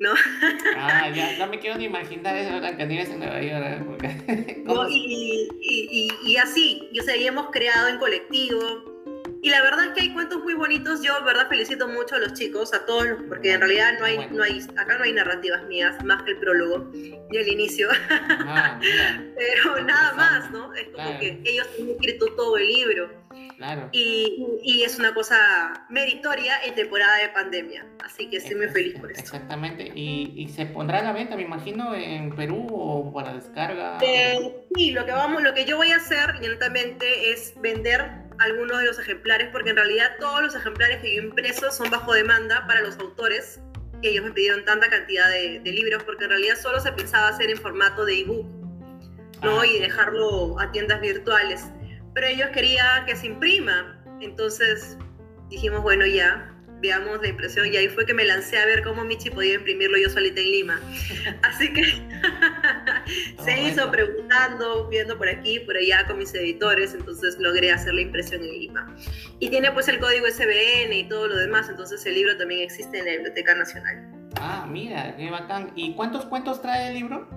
[0.00, 0.12] ¿no?
[0.76, 4.04] Ah, ya, no me quiero ni imaginar eso de Blancanieves en Nueva York.
[4.04, 4.64] ¿eh?
[4.88, 8.95] y, y, y, así, o sea, y hemos creado en colectivo.
[9.42, 11.02] Y la verdad es que hay cuentos muy bonitos.
[11.02, 14.42] Yo, verdad, felicito mucho a los chicos, a todos, porque en realidad no hay, no
[14.42, 17.88] hay, acá no hay narrativas mías, más que el prólogo y el inicio.
[18.48, 20.72] Ah, Pero nada más, ¿no?
[20.74, 23.10] Es como que ellos han escrito todo el libro.
[23.56, 23.88] Claro.
[23.92, 27.86] Y, y, es una cosa meritoria en temporada de pandemia.
[28.04, 29.20] Así que estoy muy feliz por eso.
[29.20, 29.90] Exactamente.
[29.94, 33.98] ¿Y, y se pondrá a la venta, me imagino, en Perú o para descarga?
[34.02, 38.78] Eh, sí, lo que, vamos, lo que yo voy a hacer lentamente es vender algunos
[38.78, 42.66] de los ejemplares, porque en realidad todos los ejemplares que yo impreso son bajo demanda
[42.66, 43.60] para los autores,
[44.02, 47.28] que ellos me pidieron tanta cantidad de, de libros, porque en realidad solo se pensaba
[47.28, 48.46] hacer en formato de ebook,
[49.42, 49.60] ¿no?
[49.60, 49.66] Ah.
[49.66, 51.64] Y dejarlo a tiendas virtuales
[52.16, 54.02] pero ellos querían que se imprima.
[54.22, 54.96] Entonces
[55.50, 56.50] dijimos, bueno, ya,
[56.80, 57.70] veamos la impresión.
[57.70, 60.50] Y ahí fue que me lancé a ver cómo Michi podía imprimirlo yo solita en
[60.50, 60.80] Lima.
[61.42, 61.82] Así que
[63.44, 66.94] se hizo preguntando, viendo por aquí, por allá con mis editores.
[66.94, 68.94] Entonces logré hacer la impresión en Lima.
[69.38, 71.68] Y tiene pues el código SBN y todo lo demás.
[71.68, 74.08] Entonces el libro también existe en la Biblioteca Nacional.
[74.40, 75.72] Ah, mira, qué bacán.
[75.74, 77.28] ¿Y cuántos cuentos trae el libro?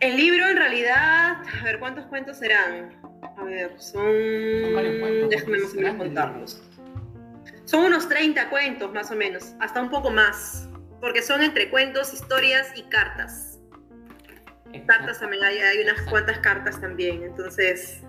[0.00, 2.94] El libro en realidad, a ver, ¿cuántos cuentos serán?
[3.36, 4.04] A ver, son.
[4.62, 5.30] Son varios cuentos.
[5.30, 6.62] Déjame más o menos contarlos.
[7.64, 10.68] Son unos 30 cuentos, más o menos, hasta un poco más.
[11.00, 13.57] Porque son entre cuentos, historias y cartas.
[14.86, 18.02] Cartas también, hay, hay unas cuantas cartas también, entonces.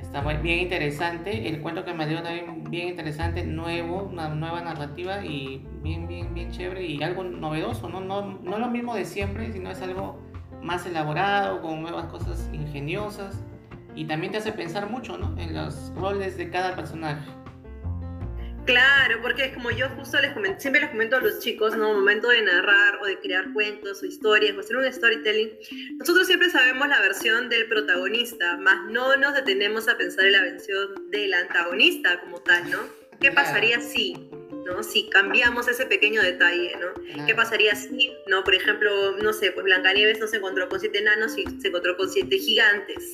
[0.00, 1.48] Está bien interesante.
[1.48, 6.34] El cuento que me dio también bien interesante, nuevo, una nueva narrativa y bien, bien,
[6.34, 8.00] bien chévere y algo novedoso, ¿no?
[8.00, 10.20] No, no lo mismo de siempre, sino es algo
[10.62, 13.42] más elaborado, con nuevas cosas ingeniosas
[13.94, 15.38] y también te hace pensar mucho, ¿no?
[15.38, 17.41] En los roles de cada personaje.
[18.64, 21.94] Claro, porque es como yo justo les comento, siempre les comento a los chicos, ¿no?
[21.94, 25.50] Momento de narrar o de crear cuentos o historias o hacer un storytelling,
[25.98, 30.42] nosotros siempre sabemos la versión del protagonista, más no nos detenemos a pensar en la
[30.42, 32.78] versión del antagonista como tal, ¿no?
[33.20, 34.30] ¿Qué pasaría si,
[34.64, 34.82] ¿no?
[34.84, 37.26] Si cambiamos ese pequeño detalle, ¿no?
[37.26, 38.44] ¿Qué pasaría si, ¿no?
[38.44, 41.96] Por ejemplo, no sé, pues Blancanieves no se encontró con siete enanos y se encontró
[41.96, 43.12] con siete gigantes.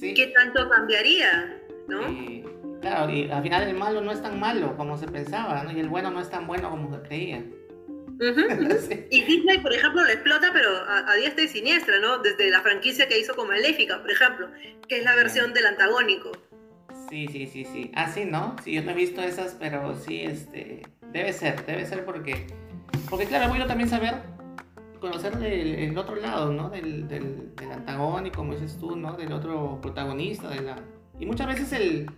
[0.00, 1.60] ¿Qué tanto cambiaría?
[1.88, 2.53] ¿no?
[2.84, 5.72] Claro, y al final el malo no es tan malo como se pensaba, ¿no?
[5.72, 7.42] Y el bueno no es tan bueno como se creía.
[9.10, 12.18] Y Disney, por ejemplo, lo explota, pero a, diestra y siniestra, ¿no?
[12.18, 14.48] Desde la franquicia que hizo con Maléfica, por ejemplo,
[14.88, 16.30] que es la versión del antagónico.
[17.08, 17.90] Sí, sí, sí, sí.
[17.94, 18.54] Ah, sí, ¿no?
[18.62, 20.82] Sí, yo no he visto esas, pero sí, este...
[21.10, 22.46] Debe ser, debe ser porque...
[23.10, 24.14] Porque claro, bueno también saber
[25.00, 26.70] conocer el, otro lado, ¿no?
[26.70, 29.16] Del, del, antagónico, como dices tú, ¿no?
[29.16, 30.48] Del otro protagonista.
[30.48, 30.76] De la...
[31.18, 32.10] Y muchas veces el,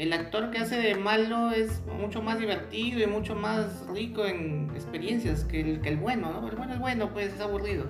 [0.00, 4.70] el actor que hace de malo es mucho más divertido y mucho más rico en
[4.74, 6.48] experiencias que el, que el bueno, ¿no?
[6.48, 7.84] El bueno es bueno, pues es aburrido.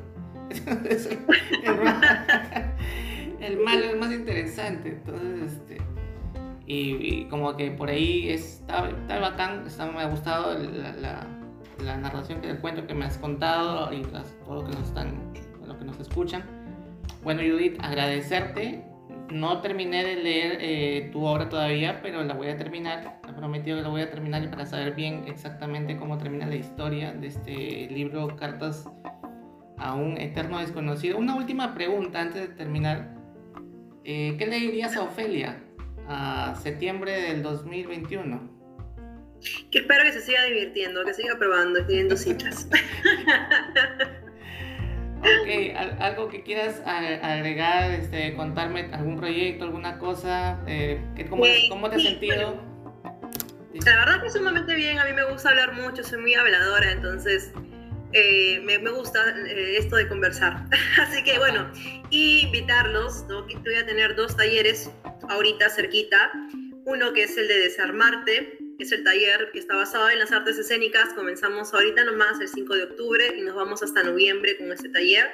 [3.40, 5.78] el, malo es más interesante, entonces, este,
[6.66, 11.28] y, como que por ahí está, está bacán, está, me ha gustado la
[11.84, 14.02] la narración del cuento que me has contado y
[14.44, 15.32] todo lo que nos están,
[15.66, 16.44] lo que nos escuchan.
[17.22, 18.84] Bueno, Judith, agradecerte.
[19.30, 23.20] No terminé de leer eh, tu obra todavía, pero la voy a terminar.
[23.28, 27.12] He prometido que la voy a terminar para saber bien exactamente cómo termina la historia
[27.12, 28.88] de este libro Cartas
[29.78, 31.16] a un eterno desconocido.
[31.16, 33.14] Una última pregunta antes de terminar.
[34.04, 35.62] Eh, ¿Qué le dirías a Ofelia
[36.08, 38.60] a septiembre del 2021?
[39.70, 42.68] Que espero que se siga divirtiendo, que siga probando, teniendo citas.
[45.20, 51.96] ok, algo que quieras agregar, este, contarme algún proyecto, alguna cosa, eh, ¿cómo, ¿cómo, te
[51.96, 52.60] has sentido?
[53.84, 57.52] La verdad que sumamente bien, a mí me gusta hablar mucho, soy muy habladora, entonces
[58.12, 60.64] eh, me, me, gusta eh, esto de conversar.
[61.00, 61.70] Así que bueno,
[62.10, 63.46] invitarlos, ¿no?
[63.46, 64.90] que voy a tener dos talleres
[65.28, 66.32] ahorita cerquita,
[66.84, 70.58] uno que es el de desarmarte, es el taller que está basado en las artes
[70.58, 74.88] escénicas, comenzamos ahorita nomás el 5 de octubre y nos vamos hasta noviembre con este
[74.88, 75.30] taller.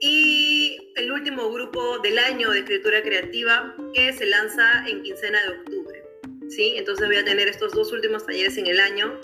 [0.00, 5.48] Y el último grupo del año de escritura creativa que se lanza en quincena de
[5.58, 6.02] octubre.
[6.48, 6.74] ¿sí?
[6.76, 9.18] Entonces voy a tener estos dos últimos talleres en el año.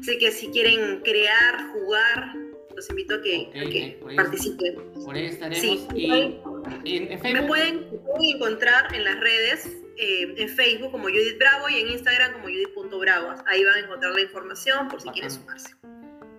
[0.00, 2.34] Así que si quieren crear, jugar,
[2.74, 4.76] los invito a que, participen.
[5.04, 5.88] Por ahí estaremos.
[5.94, 7.86] y, Me pueden,
[8.20, 13.34] encontrar en las redes, eh, en Facebook como Judith Bravo y en Instagram como Judith.bravo.
[13.46, 15.74] Ahí van a encontrar la información por si quieren sumarse.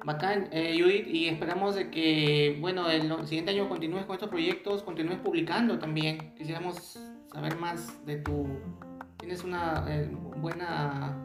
[0.06, 4.84] Bacán, eh, Judith, y esperamos de que, bueno, el, siguiente año continúes con estos proyectos,
[4.84, 6.34] continúes publicando también.
[6.36, 7.00] Quisiéramos
[7.32, 8.48] saber más de tu...
[9.18, 11.22] Tienes una eh, buena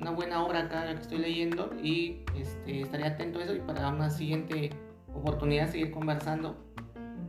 [0.00, 3.88] una buena obra acá que estoy leyendo y este, estaré atento a eso y para
[3.88, 4.70] una siguiente
[5.14, 6.56] oportunidad seguir conversando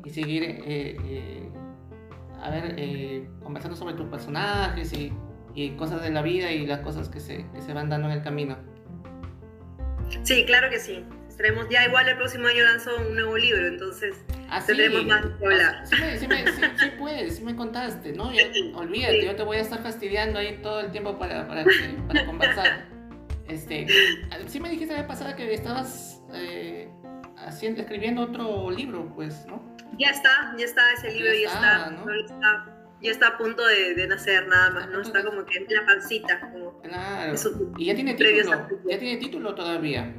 [0.06, 1.50] y seguir eh, eh,
[2.42, 5.14] a ver eh, conversando sobre tus personajes y,
[5.56, 8.14] y, cosas de la vida y las cosas que se, que se van dando en
[8.16, 8.58] el camino.
[10.24, 11.06] Sí, claro que sí
[11.70, 14.16] ya igual el próximo año lanzo un nuevo libro, entonces
[14.50, 15.88] ah, tendremos más que hablar.
[15.88, 16.28] Sí, sí,
[16.78, 18.32] sí, puedes, sí me contaste, ¿no?
[18.76, 21.66] olvídate, yo te voy a estar fastidiando ahí todo el tiempo para, para,
[22.08, 22.86] para conversar.
[23.48, 23.88] Este,
[24.48, 26.90] sí me dijiste la vez pasada que estabas eh,
[27.38, 29.62] haciendo, escribiendo otro libro, pues, ¿no?
[29.98, 32.14] Ya está, ya está, ese libro ya, está, ¿no?
[32.14, 32.66] está,
[33.02, 35.02] ya está a punto de, de nacer nada más, ¿no?
[35.02, 36.40] Está como que en la pancita.
[36.40, 37.36] Como claro.
[37.78, 40.14] y ya tiene título, ya tiene título todavía.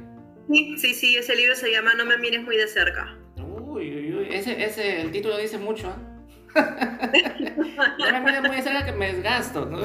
[0.49, 3.17] Sí, sí, ese libro se llama No me mires muy de cerca.
[3.37, 4.27] Uy, uy, uy.
[4.31, 6.10] Ese, ese, el título dice mucho, ¿eh?
[6.55, 9.69] No me mires muy de cerca que me desgasto.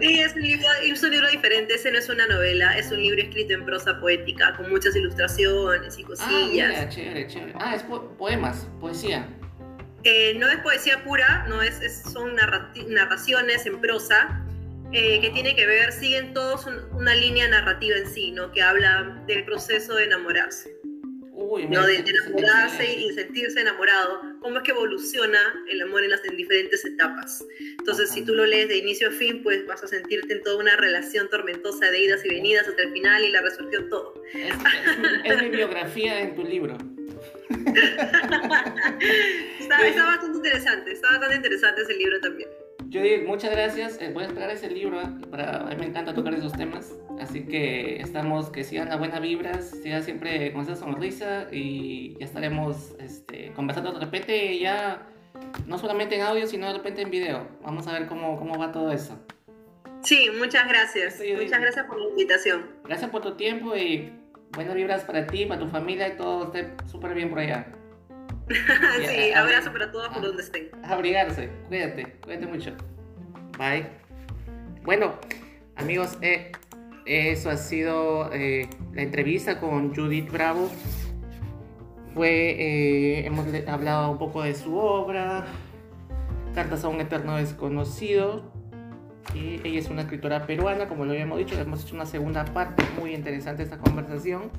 [0.00, 2.98] sí, es un, libro, es un libro diferente, ese no es una novela, es un
[2.98, 6.74] libro escrito en prosa poética, con muchas ilustraciones y cosillas.
[6.78, 7.52] Ah, chévere, chévere.
[7.56, 9.28] Ah, es poemas, poesía.
[10.04, 14.42] Eh, no es poesía pura, no es, es son narraciones en prosa,
[14.92, 18.50] eh, que tiene que ver, siguen todos una línea narrativa en sí, ¿no?
[18.50, 20.79] Que habla del proceso de enamorarse.
[21.40, 21.86] Uy, ¿no?
[21.86, 25.38] De, enamorarse y sentirse enamorado, cómo es que evoluciona
[25.70, 27.42] el amor en las en diferentes etapas.
[27.78, 30.58] Entonces, si tú lo lees de inicio a fin, pues vas a sentirte en toda
[30.58, 34.22] una relación tormentosa de idas y venidas hasta el final y la resurgió todo.
[34.34, 36.76] Es, mi biografía en tu libro.
[39.60, 42.50] está, está bastante interesante, está bastante interesante ese libro también.
[42.92, 44.00] Judith, muchas gracias.
[44.00, 45.00] Eh, voy a esperar ese libro.
[45.00, 45.06] ¿eh?
[45.30, 46.92] Para, a mí me encanta tocar esos temas.
[47.20, 52.24] Así que estamos, que sigan las buenas vibras, sigan siempre con esa sonrisa y ya
[52.24, 55.06] estaremos este, conversando de repente ya,
[55.66, 57.46] no solamente en audio, sino de repente en video.
[57.62, 59.16] Vamos a ver cómo, cómo va todo eso.
[60.02, 61.20] Sí, muchas gracias.
[61.36, 62.70] muchas gracias por la invitación.
[62.84, 64.10] Gracias por tu tiempo y
[64.52, 67.66] buenas vibras para ti, para tu familia y todo esté súper bien por allá.
[69.08, 70.70] sí, abrazo para todos por donde estén.
[70.82, 72.72] Abrigarse, cuídate, cuídate mucho.
[73.56, 73.86] Bye.
[74.82, 75.14] Bueno,
[75.76, 76.50] amigos, eh,
[77.06, 80.68] eso ha sido eh, la entrevista con Judith Bravo.
[82.14, 85.46] Fue, eh, hemos hablado un poco de su obra,
[86.52, 88.50] Cartas a un Eterno Desconocido.
[89.32, 92.82] Y ella es una escritora peruana, como lo habíamos dicho, hemos hecho una segunda parte
[92.98, 94.50] muy interesante de esta conversación.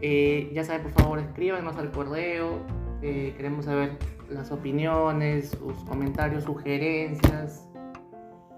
[0.00, 3.96] ya saben, por favor, escríbanos al correo eh, queremos saber
[4.28, 7.68] las opiniones, sus comentarios, sugerencias.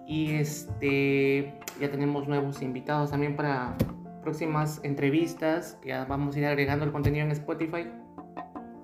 [0.06, 3.76] Y este, ya tenemos nuevos invitados también para
[4.22, 5.78] próximas entrevistas.
[5.84, 7.88] Ya vamos a ir agregando el contenido en Spotify.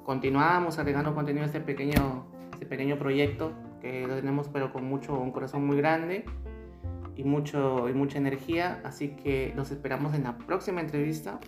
[0.05, 5.19] Continuamos agregando contenido a este pequeño, este pequeño proyecto que lo tenemos pero con mucho,
[5.19, 6.25] un corazón muy grande
[7.15, 8.81] y, mucho, y mucha energía.
[8.85, 11.41] Así que los esperamos en la próxima entrevista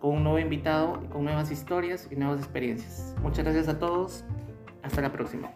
[0.00, 3.14] con un nuevo invitado, con nuevas historias y nuevas experiencias.
[3.22, 4.24] Muchas gracias a todos.
[4.82, 5.50] Hasta la próxima.